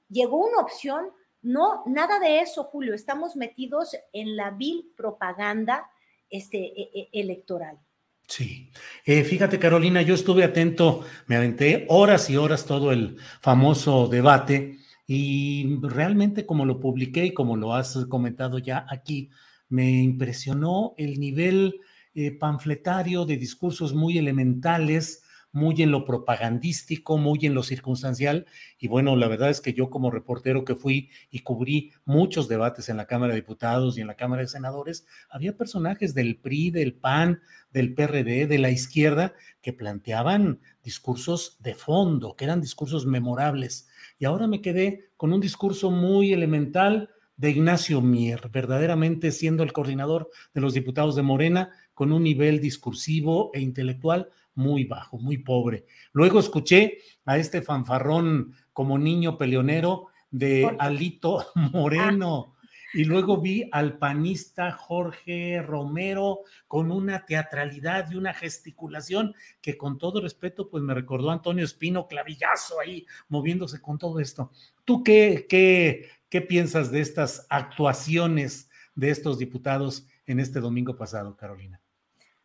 Llegó 0.09 0.39
una 0.39 0.61
opción, 0.61 1.11
no, 1.47 1.85
nada 1.87 2.19
de 2.19 2.41
eso, 2.41 2.65
Julio, 2.65 2.93
estamos 2.93 3.37
metidos 3.37 3.97
en 4.13 4.37
la 4.37 4.51
vil 4.51 4.93
propaganda 4.97 5.89
este, 6.29 6.59
e, 6.59 6.91
e, 6.93 7.09
electoral. 7.13 7.79
Sí, 8.27 8.73
eh, 9.05 9.23
fíjate 9.23 9.61
Carolina, 9.61 10.03
yo 10.03 10.15
estuve 10.15 10.43
atento, 10.43 11.05
me 11.29 11.37
aventé 11.37 11.87
horas 11.89 12.29
y 12.29 12.37
horas 12.37 12.67
todo 12.67 12.91
el 12.91 13.19
famoso 13.41 14.09
debate 14.09 14.79
y 15.07 15.79
realmente 15.83 16.45
como 16.45 16.65
lo 16.65 16.81
publiqué 16.81 17.27
y 17.27 17.35
como 17.35 17.57
lo 17.57 17.75
has 17.75 17.97
comentado 18.09 18.59
ya 18.59 18.85
aquí, 18.89 19.31
me 19.69 20.03
impresionó 20.03 20.95
el 20.97 21.21
nivel 21.21 21.81
eh, 22.15 22.33
panfletario 22.33 23.25
de 23.25 23.37
discursos 23.37 23.95
muy 23.95 24.19
elementales, 24.19 25.23
muy 25.57 25.81
en 25.81 25.91
lo 25.91 26.05
propagandístico, 26.05 27.17
muy 27.17 27.39
en 27.47 27.55
lo 27.55 27.63
circunstancial. 27.63 28.45
Y 28.79 28.89
bueno, 28.89 29.17
la 29.17 29.27
verdad 29.27 29.49
es 29.49 29.63
que 29.63 29.73
yo 29.73 29.89
como 29.89 30.11
reportero 30.11 30.67
que 30.67 30.75
fui 30.75 31.09
y 31.31 31.39
cubrí 31.39 31.93
muchos 32.05 32.47
debates 32.47 32.91
en 32.91 32.99
la 32.99 33.07
Cámara 33.07 33.33
de 33.33 33.41
Diputados 33.41 33.97
y 33.97 34.03
en 34.03 34.07
la 34.07 34.17
Cámara 34.17 34.43
de 34.43 34.49
Senadores, 34.49 35.07
había 35.31 35.57
personajes 35.57 36.13
del 36.13 36.37
PRI, 36.37 36.73
del 36.73 36.93
PAN, 36.93 37.41
del 37.73 37.95
PRD, 37.95 38.47
de 38.47 38.59
la 38.59 38.71
izquierda, 38.71 39.33
que 39.63 39.73
planteaban 39.73 40.61
discursos 40.85 41.57
de 41.61 41.75
fondo, 41.75 42.37
que 42.37 42.45
eran 42.45 42.61
discursos 42.61 43.07
memorables. 43.07 43.89
Y 44.19 44.27
ahora 44.27 44.47
me 44.47 44.61
quedé 44.61 45.09
con 45.17 45.33
un 45.33 45.41
discurso 45.41 45.91
muy 45.91 46.35
elemental 46.35 47.09
de 47.39 47.51
Ignacio 47.51 48.03
Mier, 48.03 48.51
verdaderamente 48.51 49.33
siendo 49.33 49.63
el 49.63 49.73
coordinador 49.73 50.29
de 50.53 50.61
los 50.61 50.75
diputados 50.75 51.17
de 51.17 51.23
Morena, 51.23 51.71
con 51.95 52.13
un 52.13 52.25
nivel 52.25 52.61
discursivo 52.61 53.51
e 53.55 53.61
intelectual 53.61 54.29
muy 54.57 54.85
bajo, 54.85 55.19
muy 55.19 55.39
pobre. 55.39 55.87
Luego 56.13 56.41
escuché 56.41 56.99
a 57.25 57.39
este 57.39 57.63
fanfarrón 57.63 58.55
como 58.73 58.99
niño 58.99 59.39
peleonero 59.39 60.09
de 60.31 60.77
Alito 60.79 61.47
Moreno. 61.73 62.55
Y 62.95 63.05
luego 63.05 63.41
vi 63.41 63.69
al 63.73 63.99
panista 63.99 64.73
Jorge 64.73 65.61
Romero 65.61 66.41
con 66.67 66.91
una 66.91 67.27
teatralidad 67.27 68.11
y 68.11 68.17
una 68.17 68.33
gesticulación 68.33 69.35
que 69.61 69.77
con 69.77 69.99
todo 69.99 70.21
respeto, 70.21 70.71
pues 70.71 70.83
me 70.83 70.95
recordó 70.95 71.31
a 71.31 71.35
Antonio 71.35 71.65
Espino 71.65 72.09
clavillazo 72.09 72.81
ahí, 72.81 73.05
moviéndose 73.29 73.83
con 73.83 73.99
todo 73.99 74.19
esto. 74.19 74.51
¿Tú 74.85 75.03
qué, 75.03 75.47
qué, 75.49 76.09
qué 76.31 76.41
piensas 76.41 76.91
de 76.91 77.01
estas 77.01 77.47
actuaciones 77.51 78.71
de 78.95 79.11
estos 79.11 79.39
diputados 79.39 80.07
en 80.25 80.41
este 80.41 80.61
domingo 80.61 80.97
pasado, 80.97 81.37
Carolina? 81.37 81.81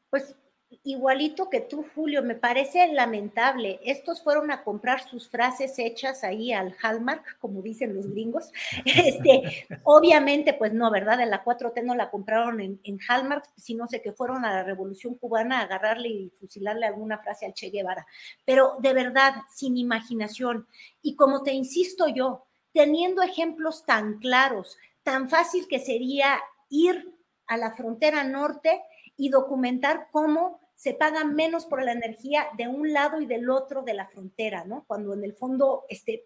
Pues 0.10 0.36
igualito 0.84 1.50
que 1.50 1.62
tú, 1.62 1.86
Julio, 1.94 2.24
me 2.24 2.36
parece 2.36 2.88
lamentable. 2.92 3.80
Estos 3.84 4.24
fueron 4.24 4.50
a 4.52 4.64
comprar 4.64 5.08
sus 5.08 5.30
frases 5.30 5.78
hechas 5.78 6.24
ahí 6.24 6.52
al 6.52 6.76
Hallmark, 6.82 7.38
como 7.40 7.62
dicen 7.62 7.96
los 7.96 8.10
gringos. 8.10 8.52
Este, 8.86 9.68
obviamente, 9.84 10.54
pues 10.54 10.74
no, 10.74 10.92
¿verdad? 10.92 11.18
De 11.18 11.26
la 11.26 11.44
4T 11.44 11.84
no 11.84 11.96
la 11.96 12.10
compraron 12.10 12.60
en, 12.60 12.80
en 12.84 13.00
Hallmark, 13.08 13.46
sino 13.56 13.88
sé 13.88 14.02
que 14.02 14.14
fueron 14.14 14.46
a 14.46 14.52
la 14.52 14.64
Revolución 14.64 15.16
Cubana 15.16 15.60
a 15.60 15.64
agarrarle 15.64 16.10
y 16.10 16.30
fusilarle 16.40 16.86
alguna 16.86 17.20
frase 17.20 17.46
al 17.46 17.54
Che 17.54 17.70
Guevara. 17.70 18.06
Pero 18.46 18.78
de 18.80 18.94
verdad, 18.94 19.36
sin 19.54 19.78
imaginación. 19.78 20.68
Y 21.02 21.16
como 21.16 21.44
te 21.44 21.54
insisto 21.54 22.08
yo, 22.08 22.46
teniendo 22.74 23.22
ejemplos 23.22 23.86
tan 23.86 24.20
claros, 24.20 24.78
tan 25.04 25.30
fácil 25.30 25.68
que 25.68 25.80
sería 25.80 26.40
ir 26.70 27.16
a 27.48 27.58
la 27.58 27.72
frontera 27.72 28.24
norte 28.24 28.82
y 29.18 29.30
documentar 29.30 30.08
cómo 30.12 30.61
se 30.82 30.96
paga 30.96 31.24
menos 31.24 31.68
por 31.68 31.84
la 31.84 31.92
energía 31.92 32.48
de 32.58 32.68
un 32.68 32.92
lado 32.92 33.22
y 33.22 33.28
del 33.28 33.52
otro 33.52 33.84
de 33.84 33.94
la 33.94 34.08
frontera, 34.08 34.66
¿no? 34.66 34.84
Cuando 34.88 35.14
en 35.14 35.24
el 35.24 35.36
fondo 35.36 35.86
este, 35.90 36.26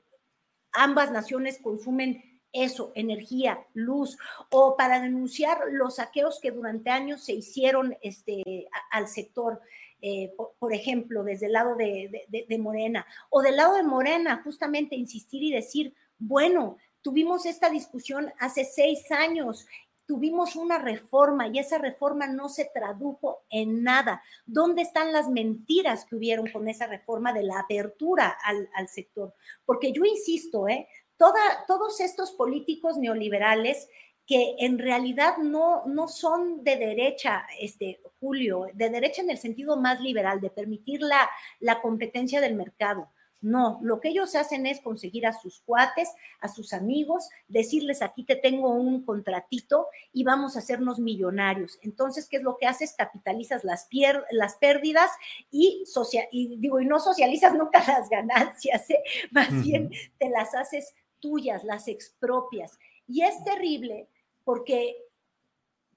ambas 0.71 1.11
naciones 1.11 1.59
consumen 1.61 2.39
eso, 2.53 2.93
energía, 2.95 3.67
luz, 3.73 4.17
o 4.49 4.77
para 4.77 5.01
denunciar 5.01 5.59
los 5.71 5.95
saqueos 5.95 6.39
que 6.39 6.51
durante 6.51 6.89
años 6.89 7.25
se 7.25 7.33
hicieron 7.33 7.97
este, 8.01 8.69
al 8.91 9.09
sector. 9.09 9.59
Eh, 10.01 10.33
por, 10.57 10.73
ejemplo, 10.73 11.25
desde 11.25 11.47
el 11.47 11.51
lado 11.51 11.75
de, 11.75 12.25
de, 12.29 12.57
Morena, 12.57 13.05
o 13.29 13.41
del 13.41 13.57
lado 13.57 13.73
de 13.75 13.83
Morena, 13.83 14.41
justamente 14.41 14.95
insistir 14.95 15.43
y 15.43 15.51
decir, 15.51 15.93
bueno, 16.17 16.77
tuvimos 17.01 17.45
esta 17.45 17.69
discusión 17.69 18.31
hace 18.39 18.63
seis 18.63 19.11
años 19.11 19.67
tuvimos 20.05 20.55
una 20.55 20.77
reforma 20.77 21.47
y 21.47 21.59
esa 21.59 21.77
reforma 21.77 22.27
no 22.27 22.49
se 22.49 22.65
tradujo 22.73 23.43
en 23.49 23.83
nada. 23.83 24.21
¿Dónde 24.45 24.81
están 24.81 25.11
las 25.11 25.29
mentiras 25.29 26.05
que 26.05 26.15
hubieron 26.15 26.47
con 26.51 26.67
esa 26.67 26.87
reforma 26.87 27.33
de 27.33 27.43
la 27.43 27.59
apertura 27.59 28.37
al, 28.43 28.87
sector? 28.87 29.33
Porque 29.65 29.91
yo 29.91 30.03
insisto, 30.05 30.67
¿eh? 30.67 30.87
Toda, 31.17 31.65
todos 31.67 32.01
estos 32.01 32.31
políticos 32.31 32.97
neoliberales 32.97 33.87
que 34.27 34.55
en 34.59 34.79
realidad 34.79 35.37
no, 35.37 35.85
no 35.85 36.07
son 36.07 36.63
de 36.63 36.77
derecha, 36.77 37.45
este, 37.59 38.01
Julio, 38.19 38.67
de 38.73 38.89
derecha 38.89 39.21
en 39.21 39.29
el 39.29 39.37
sentido 39.37 39.77
más 39.77 40.01
liberal, 40.01 40.41
de 40.41 40.49
permitir 40.49 41.01
la, 41.01 41.29
la 41.59 41.79
competencia 41.81 42.41
del 42.41 42.55
mercado 42.55 43.11
no, 43.41 43.79
lo 43.83 43.99
que 43.99 44.09
ellos 44.09 44.33
hacen 44.35 44.65
es 44.65 44.81
conseguir 44.81 45.27
a 45.27 45.33
sus 45.33 45.59
cuates, 45.61 46.09
a 46.39 46.47
sus 46.47 46.73
amigos, 46.73 47.29
decirles 47.47 48.01
aquí 48.01 48.23
te 48.23 48.35
tengo 48.35 48.73
un 48.73 49.05
contratito 49.05 49.87
y 50.11 50.23
vamos 50.23 50.55
a 50.55 50.59
hacernos 50.59 50.99
millonarios. 50.99 51.77
Entonces, 51.83 52.27
¿qué 52.27 52.37
es 52.37 52.43
lo 52.43 52.57
que 52.57 52.65
haces? 52.65 52.95
Capitalizas 52.97 53.63
las, 53.63 53.87
las 54.31 54.55
pérdidas 54.55 55.11
y, 55.51 55.83
y, 56.31 56.57
digo, 56.57 56.79
y 56.79 56.85
no 56.85 56.99
socializas 56.99 57.53
nunca 57.57 57.83
las 57.87 58.09
ganancias, 58.09 58.89
¿eh? 58.89 59.03
más 59.31 59.49
bien 59.63 59.91
te 60.17 60.29
las 60.29 60.55
haces 60.55 60.95
tuyas, 61.19 61.63
las 61.63 61.87
expropias. 61.87 62.79
Y 63.07 63.21
es 63.21 63.43
terrible 63.43 64.09
porque, 64.43 64.97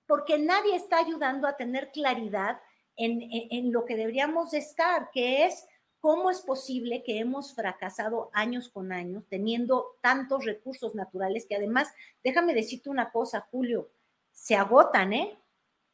porque 0.07 0.38
nadie 0.38 0.77
está 0.77 0.98
ayudando 0.98 1.48
a 1.48 1.57
tener 1.57 1.92
claridad 1.92 2.61
en, 2.96 3.20
en 3.31 3.72
lo 3.72 3.85
que 3.85 3.96
deberíamos 3.96 4.53
estar, 4.53 5.11
que 5.12 5.46
es 5.46 5.64
¿Cómo 6.09 6.31
es 6.31 6.40
posible 6.40 7.03
que 7.03 7.18
hemos 7.18 7.55
fracasado 7.55 8.31
años 8.33 8.71
con 8.71 8.92
años 8.92 9.25
teniendo 9.29 9.99
tantos 10.01 10.47
recursos 10.47 10.94
naturales 10.94 11.44
que 11.47 11.55
además, 11.55 11.92
déjame 12.25 12.55
decirte 12.55 12.88
una 12.88 13.12
cosa, 13.12 13.47
Julio, 13.51 13.90
se 14.33 14.57
agotan, 14.57 15.12
¿eh? 15.12 15.38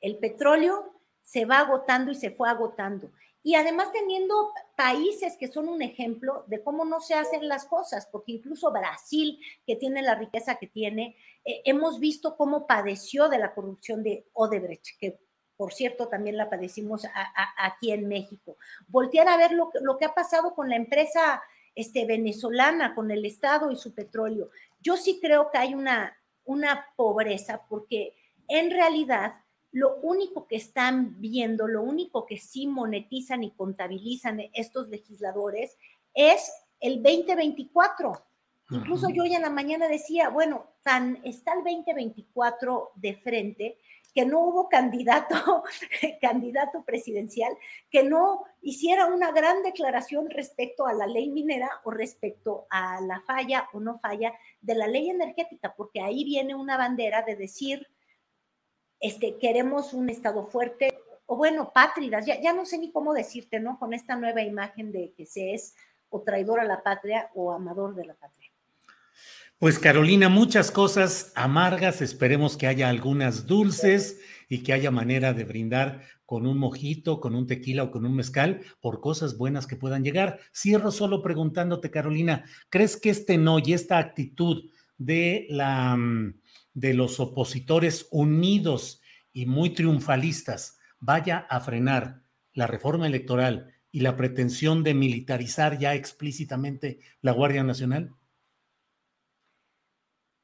El 0.01 0.19
petróleo 0.19 0.95
se 1.21 1.47
va 1.47 1.59
agotando 1.59 2.13
y 2.13 2.15
se 2.15 2.31
fue 2.31 2.49
agotando. 2.49 3.11
Y 3.43 3.57
además 3.57 3.91
teniendo 3.91 4.53
países 4.77 5.37
que 5.37 5.51
son 5.51 5.69
un 5.69 5.83
ejemplo 5.83 6.45
de 6.47 6.63
cómo 6.63 6.85
no 6.85 7.01
se 7.01 7.15
hacen 7.15 7.49
las 7.49 7.65
cosas, 7.65 8.07
porque 8.07 8.31
incluso 8.31 8.71
Brasil, 8.71 9.41
que 9.67 9.75
tiene 9.75 10.01
la 10.01 10.15
riqueza 10.15 10.59
que 10.61 10.69
tiene, 10.69 11.17
eh, 11.45 11.63
hemos 11.65 11.99
visto 11.99 12.37
cómo 12.37 12.69
padeció 12.69 13.29
de 13.29 13.39
la 13.41 13.53
corrupción 13.53 14.05
de 14.05 14.29
Odebrecht, 14.33 14.97
que 15.01 15.19
por 15.57 15.73
cierto, 15.73 16.09
también 16.09 16.37
la 16.37 16.51
padecimos 16.51 17.07
aquí 17.57 17.93
en 17.93 18.09
México. 18.09 18.57
Voltear 18.89 19.29
a 19.29 19.37
ver 19.37 19.53
lo, 19.53 19.71
lo, 19.81 19.99
que 19.99 20.05
ha 20.05 20.15
pasado 20.15 20.55
con 20.55 20.69
la 20.69 20.77
empresa 20.77 21.43
este, 21.75 22.07
venezolana, 22.07 22.95
con 22.95 23.11
el 23.11 23.25
Estado 23.25 23.71
y 23.71 23.77
su 23.77 23.95
petróleo. 23.95 24.51
Yo 24.81 24.97
sí 24.97 25.19
creo 25.21 25.51
que 25.51 25.59
hay 25.59 25.75
una, 25.75 26.17
una 26.45 26.87
pobreza 26.97 27.63
porque 27.69 28.15
en 28.49 28.71
realidad 28.71 29.35
lo 29.73 29.97
único 29.97 30.47
que 30.47 30.57
están 30.57 31.21
viendo, 31.21 31.67
lo 31.67 31.83
único 31.83 32.27
que 32.27 32.39
sí 32.39 32.69
monetizan 32.69 33.43
y 33.43 33.51
contabilizan 33.51 34.41
estos 34.53 34.89
legisladores 34.89 35.77
es 36.15 36.53
el 36.81 37.03
2024. 37.03 38.25
Incluso 38.71 39.09
yo 39.11 39.25
ya 39.25 39.37
en 39.37 39.43
la 39.43 39.51
mañana 39.51 39.89
decía, 39.89 40.29
bueno, 40.29 40.69
tan 40.85 41.21
está 41.25 41.55
el 41.55 41.65
2024 41.65 42.93
de 42.95 43.15
frente 43.15 43.79
que 44.15 44.25
no 44.25 44.41
hubo 44.41 44.69
candidato, 44.69 45.65
candidato 46.21 46.85
presidencial, 46.85 47.53
que 47.91 48.05
no 48.05 48.45
hiciera 48.63 49.07
una 49.07 49.33
gran 49.33 49.63
declaración 49.63 50.31
respecto 50.31 50.87
a 50.87 50.93
la 50.93 51.07
ley 51.07 51.31
minera 51.31 51.69
o 51.83 51.91
respecto 51.91 52.67
a 52.71 53.01
la 53.01 53.21
falla 53.23 53.69
o 53.73 53.81
no 53.81 53.99
falla 53.99 54.33
de 54.61 54.75
la 54.77 54.87
ley 54.87 55.11
energética, 55.11 55.75
porque 55.77 56.01
ahí 56.01 56.25
viene 56.25 56.55
una 56.55 56.77
bandera 56.77 57.23
de 57.23 57.35
decir, 57.35 57.89
este, 59.01 59.37
queremos 59.37 59.93
un 59.93 60.09
Estado 60.09 60.47
fuerte, 60.47 60.97
o 61.27 61.37
bueno, 61.37 61.73
pátridas, 61.75 62.25
ya, 62.25 62.41
ya 62.41 62.53
no 62.53 62.65
sé 62.65 62.79
ni 62.79 62.93
cómo 62.93 63.13
decirte, 63.15 63.59
¿no? 63.59 63.79
Con 63.79 63.95
esta 63.95 64.15
nueva 64.15 64.43
imagen 64.43 64.93
de 64.93 65.13
que 65.17 65.27
se 65.27 65.55
es 65.55 65.75
o 66.09 66.23
traidor 66.23 66.61
a 66.61 66.65
la 66.65 66.83
patria 66.83 67.31
o 67.35 67.53
amador 67.53 67.95
de 67.97 68.05
la 68.05 68.15
patria. 68.15 68.51
Pues 69.59 69.79
Carolina, 69.79 70.29
muchas 70.29 70.71
cosas 70.71 71.33
amargas, 71.37 72.03
esperemos 72.03 72.57
que 72.57 72.67
haya 72.67 72.89
algunas 72.89 73.47
dulces 73.47 74.21
y 74.49 74.63
que 74.63 74.73
haya 74.73 74.91
manera 74.91 75.33
de 75.33 75.45
brindar 75.45 76.03
con 76.27 76.47
un 76.47 76.59
mojito, 76.59 77.21
con 77.21 77.35
un 77.35 77.47
tequila 77.47 77.85
o 77.85 77.91
con 77.91 78.05
un 78.05 78.17
mezcal 78.17 78.61
por 78.81 79.01
cosas 79.01 79.39
buenas 79.39 79.67
que 79.67 79.77
puedan 79.77 80.03
llegar. 80.03 80.41
Cierro 80.53 80.91
solo 80.91 81.23
preguntándote, 81.23 81.91
Carolina, 81.91 82.45
¿crees 82.69 82.97
que 82.97 83.11
este 83.11 83.39
no 83.39 83.59
y 83.59 83.73
esta 83.73 83.99
actitud 83.99 84.71
de 84.99 85.47
la 85.49 85.97
mm, 85.97 86.35
de 86.75 86.93
los 86.93 87.21
opositores 87.21 88.09
unidos 88.11 89.01
y 89.33 89.47
muy 89.47 89.71
triunfalistas 89.71 90.79
vaya 90.99 91.39
a 91.49 91.61
frenar 91.61 92.23
la 92.53 92.67
reforma 92.67 93.07
electoral 93.07 93.73
y 93.93 94.01
la 94.01 94.17
pretensión 94.17 94.83
de 94.83 94.95
militarizar 94.95 95.79
ya 95.79 95.95
explícitamente 95.95 96.99
la 97.23 97.33
Guardia 97.33 97.63
Nacional? 97.63 98.11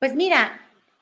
Pues 0.00 0.14
mira, 0.14 0.58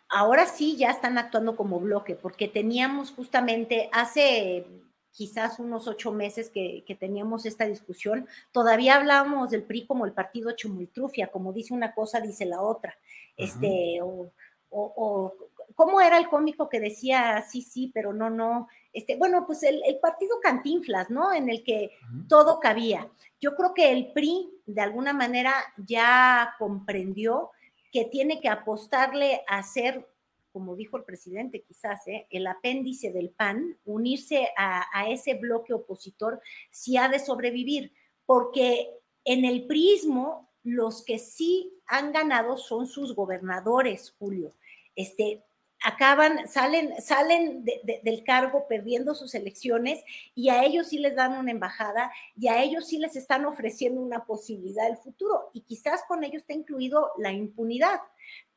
ahora 0.08 0.44
sí 0.46 0.76
ya 0.76 0.90
están 0.90 1.18
actuando 1.18 1.54
como 1.54 1.78
bloque, 1.78 2.16
porque 2.16 2.48
teníamos 2.48 3.12
justamente 3.12 3.88
hace 3.92 4.66
quizás 5.12 5.60
unos 5.60 5.86
ocho 5.86 6.10
meses 6.10 6.50
que, 6.50 6.84
teníamos 6.98 7.46
esta 7.46 7.64
discusión, 7.64 8.26
todavía 8.50 8.96
hablábamos 8.96 9.50
del 9.50 9.62
PRI 9.62 9.86
como 9.86 10.04
el 10.04 10.12
partido 10.12 10.50
chumultrufia, 10.50 11.28
como 11.28 11.52
dice 11.52 11.72
una 11.74 11.94
cosa, 11.94 12.20
dice 12.20 12.44
la 12.44 12.60
otra, 12.60 12.96
este, 13.36 14.00
o, 14.02 15.32
¿cómo 15.76 16.00
era 16.00 16.18
el 16.18 16.28
cómico 16.28 16.68
que 16.68 16.80
decía 16.80 17.44
sí, 17.48 17.62
sí, 17.62 17.92
pero 17.94 18.12
no, 18.12 18.30
no? 18.30 18.68
Este, 18.92 19.16
bueno, 19.16 19.46
pues 19.46 19.62
el, 19.62 19.80
partido 20.02 20.40
Cantinflas, 20.42 21.08
¿no? 21.08 21.32
En 21.32 21.48
el 21.48 21.62
que 21.62 21.92
todo 22.28 22.58
cabía. 22.58 23.08
Yo 23.40 23.54
creo 23.54 23.74
que 23.74 23.92
el 23.92 24.12
PRI, 24.12 24.50
de 24.66 24.80
alguna 24.80 25.12
manera, 25.12 25.54
ya 25.76 26.54
comprendió 26.58 27.52
que 27.92 28.04
tiene 28.04 28.40
que 28.40 28.48
apostarle 28.48 29.42
a 29.46 29.62
ser, 29.62 30.08
como 30.52 30.76
dijo 30.76 30.96
el 30.96 31.04
presidente, 31.04 31.62
quizás, 31.62 32.06
¿eh? 32.06 32.26
el 32.30 32.46
apéndice 32.46 33.12
del 33.12 33.30
PAN, 33.30 33.78
unirse 33.84 34.48
a, 34.56 34.84
a 34.92 35.08
ese 35.08 35.34
bloque 35.34 35.72
opositor 35.72 36.40
si 36.70 36.96
ha 36.96 37.08
de 37.08 37.18
sobrevivir, 37.18 37.92
porque 38.26 38.90
en 39.24 39.44
el 39.44 39.66
prismo, 39.66 40.50
los 40.62 41.04
que 41.04 41.18
sí 41.18 41.72
han 41.86 42.12
ganado 42.12 42.56
son 42.56 42.86
sus 42.86 43.14
gobernadores, 43.14 44.14
Julio. 44.18 44.54
Este, 44.94 45.44
acaban, 45.82 46.48
salen, 46.48 47.00
salen 47.00 47.64
del 47.64 48.24
cargo 48.24 48.66
perdiendo 48.68 49.14
sus 49.14 49.34
elecciones 49.34 50.02
y 50.34 50.48
a 50.48 50.64
ellos 50.64 50.88
sí 50.88 50.98
les 50.98 51.14
dan 51.14 51.38
una 51.38 51.50
embajada 51.50 52.10
y 52.36 52.48
a 52.48 52.62
ellos 52.62 52.86
sí 52.88 52.98
les 52.98 53.16
están 53.16 53.44
ofreciendo 53.46 54.00
una 54.00 54.24
posibilidad 54.24 54.86
del 54.86 54.96
futuro 54.96 55.50
y 55.52 55.62
quizás 55.62 56.02
con 56.08 56.24
ello 56.24 56.38
está 56.38 56.52
incluido 56.52 57.12
la 57.18 57.32
impunidad. 57.32 58.00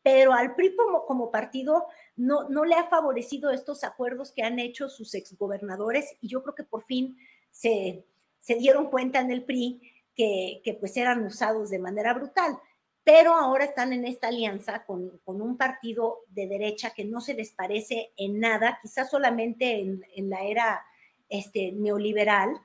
Pero 0.03 0.33
al 0.33 0.55
PRI 0.55 0.75
como, 0.75 1.29
partido 1.29 1.85
no, 2.15 2.49
no 2.49 2.65
le 2.65 2.73
ha 2.73 2.85
favorecido 2.85 3.51
estos 3.51 3.83
acuerdos 3.83 4.31
que 4.31 4.41
han 4.41 4.57
hecho 4.57 4.89
sus 4.89 5.13
exgobernadores 5.13 6.15
y 6.21 6.27
yo 6.27 6.41
creo 6.41 6.55
que 6.55 6.63
por 6.63 6.83
fin 6.83 7.17
se, 7.51 8.03
se 8.39 8.55
dieron 8.55 8.89
cuenta 8.89 9.19
en 9.19 9.29
el 9.29 9.43
PRI 9.43 9.79
que, 10.15 10.61
que 10.63 10.73
pues 10.73 10.97
eran 10.97 11.23
usados 11.23 11.69
de 11.69 11.77
manera 11.77 12.15
brutal 12.15 12.57
pero 13.03 13.33
ahora 13.33 13.65
están 13.65 13.93
en 13.93 14.05
esta 14.05 14.27
alianza 14.27 14.85
con, 14.85 15.19
un 15.25 15.57
partido 15.57 16.19
de 16.27 16.47
derecha 16.47 16.91
que 16.91 17.05
no 17.05 17.19
se 17.19 17.33
les 17.33 17.51
parece 17.51 18.11
en 18.15 18.39
nada, 18.39 18.77
quizás 18.81 19.09
solamente 19.09 19.79
en, 19.79 20.29
la 20.29 20.43
era 20.43 20.85
este, 21.29 21.71
neoliberal, 21.71 22.61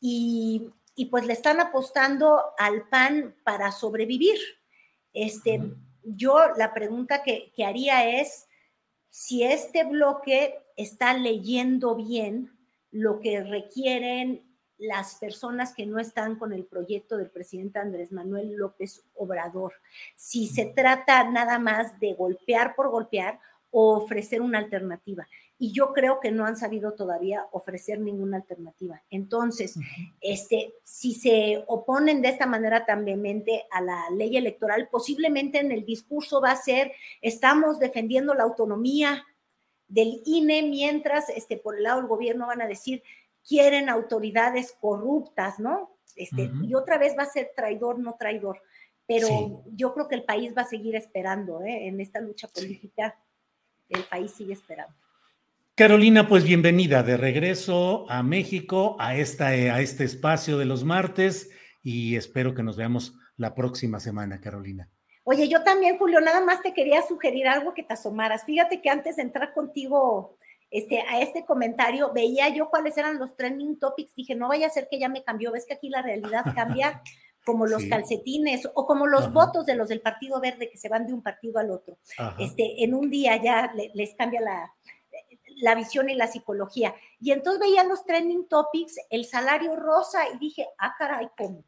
y, 0.00 0.72
pues 1.10 1.26
le 1.26 1.34
están 1.34 1.60
apostando 1.60 2.42
al 2.58 2.88
PAN 2.88 3.36
para 3.44 3.70
sobrevivir. 3.70 4.38
Este, 5.12 5.62
yo 6.02 6.38
la 6.56 6.72
pregunta 6.72 7.22
que, 7.22 7.52
que 7.54 7.64
haría 7.64 8.20
es 8.20 8.46
si 9.08 9.44
este 9.44 9.84
bloque 9.84 10.58
está 10.76 11.14
leyendo 11.14 11.94
bien 11.94 12.56
lo 12.90 13.20
que 13.20 13.42
requieren 13.42 14.45
las 14.78 15.16
personas 15.16 15.74
que 15.74 15.86
no 15.86 15.98
están 15.98 16.36
con 16.36 16.52
el 16.52 16.64
proyecto 16.64 17.16
del 17.16 17.30
presidente 17.30 17.78
Andrés 17.78 18.12
Manuel 18.12 18.54
López 18.54 19.04
Obrador. 19.14 19.74
Si 20.14 20.46
se 20.48 20.66
trata 20.66 21.28
nada 21.30 21.58
más 21.58 21.98
de 22.00 22.14
golpear 22.14 22.74
por 22.74 22.90
golpear 22.90 23.40
o 23.70 23.96
ofrecer 23.96 24.40
una 24.40 24.58
alternativa. 24.58 25.26
Y 25.58 25.72
yo 25.72 25.92
creo 25.94 26.20
que 26.20 26.30
no 26.30 26.44
han 26.44 26.56
sabido 26.56 26.92
todavía 26.92 27.46
ofrecer 27.50 27.98
ninguna 27.98 28.38
alternativa. 28.38 29.02
Entonces, 29.10 29.78
este, 30.20 30.74
si 30.82 31.14
se 31.14 31.64
oponen 31.66 32.20
de 32.20 32.28
esta 32.28 32.46
manera 32.46 32.84
tan 32.84 33.04
vehemente 33.04 33.64
a 33.70 33.80
la 33.80 34.10
ley 34.10 34.36
electoral, 34.36 34.88
posiblemente 34.90 35.58
en 35.58 35.72
el 35.72 35.86
discurso 35.86 36.42
va 36.42 36.50
a 36.50 36.56
ser, 36.56 36.92
estamos 37.22 37.78
defendiendo 37.78 38.34
la 38.34 38.42
autonomía 38.42 39.24
del 39.88 40.20
INE, 40.26 40.62
mientras 40.62 41.30
este, 41.30 41.56
por 41.56 41.76
el 41.76 41.84
lado 41.84 42.00
del 42.00 42.08
gobierno 42.08 42.46
van 42.46 42.60
a 42.60 42.66
decir, 42.66 43.02
quieren 43.46 43.88
autoridades 43.88 44.74
corruptas, 44.80 45.58
¿no? 45.58 45.98
Este, 46.14 46.50
Y 46.62 46.74
otra 46.74 46.98
vez 46.98 47.14
va 47.18 47.24
a 47.24 47.30
ser 47.30 47.52
traidor, 47.54 47.98
no 47.98 48.16
traidor. 48.18 48.62
Pero 49.06 49.62
yo 49.66 49.94
creo 49.94 50.08
que 50.08 50.16
el 50.16 50.24
país 50.24 50.52
va 50.56 50.62
a 50.62 50.68
seguir 50.68 50.96
esperando, 50.96 51.62
¿eh? 51.62 51.86
En 51.86 52.00
esta 52.00 52.20
lucha 52.20 52.48
política, 52.48 53.16
el 53.88 54.02
país 54.04 54.32
sigue 54.32 54.54
esperando. 54.54 54.94
Carolina, 55.76 56.26
pues 56.26 56.42
bienvenida 56.42 57.02
de 57.02 57.16
regreso 57.16 58.10
a 58.10 58.22
México, 58.22 58.96
a, 58.98 59.14
esta, 59.14 59.48
a 59.48 59.80
este 59.80 60.04
espacio 60.04 60.56
de 60.56 60.64
los 60.64 60.84
martes, 60.84 61.50
y 61.82 62.16
espero 62.16 62.54
que 62.54 62.62
nos 62.62 62.76
veamos 62.76 63.14
la 63.36 63.54
próxima 63.54 64.00
semana, 64.00 64.40
Carolina. 64.40 64.90
Oye, 65.22 65.48
yo 65.48 65.62
también, 65.62 65.98
Julio, 65.98 66.20
nada 66.20 66.40
más 66.40 66.62
te 66.62 66.72
quería 66.72 67.02
sugerir 67.02 67.46
algo 67.46 67.74
que 67.74 67.82
te 67.82 67.92
asomaras. 67.92 68.44
Fíjate 68.44 68.80
que 68.80 68.88
antes 68.88 69.16
de 69.16 69.22
entrar 69.22 69.52
contigo 69.52 70.38
este, 70.70 71.00
a 71.00 71.20
este 71.20 71.44
comentario, 71.44 72.12
veía 72.12 72.48
yo 72.48 72.70
cuáles 72.70 72.96
eran 72.98 73.18
los 73.18 73.36
trending 73.36 73.78
topics, 73.78 74.14
dije, 74.14 74.34
no 74.34 74.48
vaya 74.48 74.66
a 74.66 74.70
ser 74.70 74.88
que 74.90 74.98
ya 74.98 75.08
me 75.08 75.24
cambió, 75.24 75.52
ves 75.52 75.66
que 75.66 75.74
aquí 75.74 75.88
la 75.88 76.02
realidad 76.02 76.44
cambia 76.54 77.02
como 77.44 77.66
los 77.66 77.84
calcetines 77.84 78.68
o 78.74 78.86
como 78.86 79.06
los 79.06 79.32
votos 79.32 79.66
de 79.66 79.76
los 79.76 79.88
del 79.88 80.00
Partido 80.00 80.40
Verde 80.40 80.68
que 80.68 80.78
se 80.78 80.88
van 80.88 81.06
de 81.06 81.12
un 81.12 81.22
partido 81.22 81.60
al 81.60 81.70
otro. 81.70 81.96
Este, 82.40 82.82
en 82.82 82.92
un 82.92 83.08
día 83.08 83.40
ya 83.40 83.72
les 83.94 84.14
cambia 84.16 84.40
la, 84.40 84.74
la 85.56 85.74
visión 85.74 86.10
y 86.10 86.14
la 86.14 86.26
psicología. 86.26 86.94
Y 87.20 87.32
entonces 87.32 87.60
veía 87.60 87.84
los 87.84 88.04
trending 88.04 88.48
topics, 88.48 88.96
el 89.10 89.24
salario 89.24 89.76
rosa, 89.76 90.28
y 90.34 90.38
dije, 90.38 90.66
ah, 90.78 90.94
caray, 90.98 91.28
¿cómo? 91.36 91.64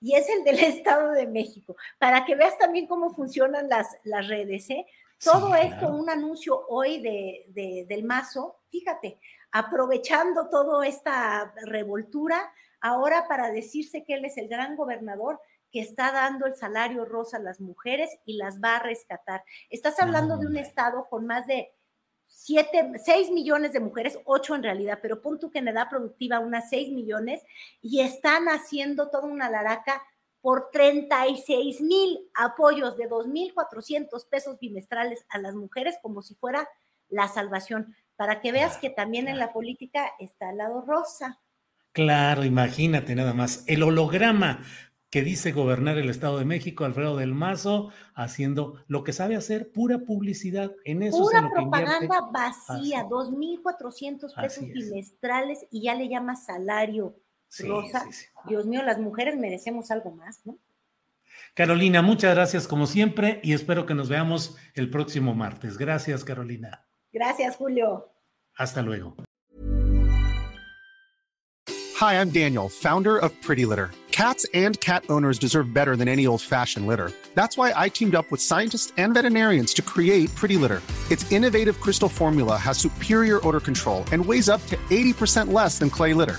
Y 0.00 0.14
es 0.14 0.28
el 0.28 0.44
del 0.44 0.58
Estado 0.64 1.12
de 1.12 1.26
México, 1.26 1.76
para 1.98 2.24
que 2.24 2.34
veas 2.34 2.58
también 2.58 2.86
cómo 2.86 3.14
funcionan 3.14 3.68
las, 3.68 3.86
las 4.04 4.28
redes, 4.28 4.68
¿eh? 4.70 4.86
Todo 5.22 5.54
esto, 5.54 5.88
un 5.88 6.08
anuncio 6.08 6.64
hoy 6.68 7.02
de, 7.02 7.84
del 7.86 8.04
mazo, 8.04 8.60
fíjate, 8.70 9.18
aprovechando 9.52 10.48
toda 10.48 10.86
esta 10.86 11.52
revoltura, 11.66 12.50
ahora 12.80 13.28
para 13.28 13.50
decirse 13.50 14.02
que 14.04 14.14
él 14.14 14.24
es 14.24 14.38
el 14.38 14.48
gran 14.48 14.76
gobernador 14.76 15.38
que 15.70 15.80
está 15.80 16.10
dando 16.10 16.46
el 16.46 16.54
salario 16.54 17.04
rosa 17.04 17.36
a 17.36 17.40
las 17.40 17.60
mujeres 17.60 18.10
y 18.24 18.38
las 18.38 18.60
va 18.60 18.76
a 18.76 18.82
rescatar. 18.82 19.44
Estás 19.68 20.00
hablando 20.00 20.38
de 20.38 20.46
un 20.46 20.56
estado 20.56 21.06
con 21.10 21.26
más 21.26 21.46
de 21.46 21.70
7, 22.26 22.92
6 23.04 23.30
millones 23.30 23.72
de 23.72 23.80
mujeres, 23.80 24.18
8 24.24 24.54
en 24.54 24.62
realidad, 24.62 25.00
pero 25.02 25.20
pon 25.20 25.38
tú 25.38 25.50
que 25.50 25.58
en 25.58 25.68
edad 25.68 25.90
productiva 25.90 26.38
unas 26.38 26.70
6 26.70 26.92
millones 26.92 27.42
y 27.82 28.00
están 28.00 28.46
haciendo 28.46 29.10
toda 29.10 29.26
una 29.26 29.50
laraca 29.50 30.02
por 30.40 30.70
36 30.72 31.80
mil 31.82 32.30
apoyos 32.34 32.96
de 32.96 33.08
2.400 33.08 34.28
pesos 34.28 34.58
bimestrales 34.58 35.26
a 35.28 35.38
las 35.38 35.54
mujeres 35.54 35.96
como 36.02 36.22
si 36.22 36.34
fuera 36.34 36.68
la 37.08 37.28
salvación, 37.28 37.94
para 38.16 38.40
que 38.40 38.52
veas 38.52 38.78
que 38.78 38.90
también 38.90 39.28
en 39.28 39.38
la 39.38 39.52
política 39.52 40.12
está 40.18 40.50
el 40.50 40.58
lado 40.58 40.82
rosa. 40.86 41.40
Claro, 41.92 42.44
imagínate 42.44 43.14
nada 43.14 43.34
más, 43.34 43.64
el 43.66 43.82
holograma 43.82 44.62
que 45.10 45.22
dice 45.22 45.50
gobernar 45.50 45.98
el 45.98 46.08
Estado 46.08 46.38
de 46.38 46.44
México, 46.44 46.84
Alfredo 46.84 47.16
del 47.16 47.34
Mazo, 47.34 47.90
haciendo 48.14 48.76
lo 48.86 49.02
que 49.02 49.12
sabe 49.12 49.34
hacer, 49.34 49.72
pura 49.72 49.98
publicidad. 49.98 50.70
En 50.84 51.02
eso 51.02 51.18
pura 51.18 51.50
propaganda 51.52 52.30
vacía, 52.32 53.04
2.400 53.08 54.40
pesos 54.40 54.64
bimestrales 54.68 55.66
y 55.72 55.82
ya 55.82 55.96
le 55.96 56.08
llama 56.08 56.36
salario 56.36 57.16
Rosa. 57.58 58.06
Dios 58.46 58.66
mío, 58.66 58.82
las 58.82 58.98
mujeres 58.98 59.36
merecemos 59.36 59.90
algo 59.90 60.12
más, 60.12 60.40
¿no? 60.44 60.58
Carolina, 61.54 62.02
muchas 62.02 62.34
gracias 62.34 62.68
como 62.68 62.86
siempre 62.86 63.40
y 63.42 63.52
espero 63.52 63.86
que 63.86 63.94
nos 63.94 64.08
veamos 64.08 64.56
el 64.74 64.90
próximo 64.90 65.34
martes. 65.34 65.78
Gracias, 65.78 66.24
Carolina. 66.24 66.86
Gracias, 67.12 67.56
Julio. 67.56 68.12
Hasta 68.56 68.82
luego. 68.82 69.16
Hi, 72.00 72.14
I'm 72.14 72.30
Daniel, 72.30 72.68
founder 72.68 73.18
of 73.18 73.32
Pretty 73.42 73.66
Litter. 73.66 73.90
Cats 74.10 74.46
and 74.54 74.78
cat 74.80 75.04
owners 75.08 75.38
deserve 75.38 75.72
better 75.72 75.96
than 75.96 76.08
any 76.08 76.26
old-fashioned 76.26 76.86
litter. 76.86 77.12
That's 77.34 77.56
why 77.56 77.72
I 77.74 77.88
teamed 77.88 78.14
up 78.14 78.30
with 78.30 78.40
scientists 78.40 78.92
and 78.96 79.14
veterinarians 79.14 79.74
to 79.74 79.82
create 79.82 80.34
Pretty 80.34 80.56
Litter. 80.56 80.82
Its 81.10 81.30
innovative 81.32 81.80
crystal 81.80 82.08
formula 82.08 82.56
has 82.56 82.78
superior 82.78 83.46
odor 83.46 83.60
control 83.60 84.04
and 84.12 84.24
weighs 84.24 84.48
up 84.48 84.64
to 84.66 84.76
80% 84.88 85.52
less 85.52 85.78
than 85.78 85.90
clay 85.90 86.14
litter. 86.14 86.38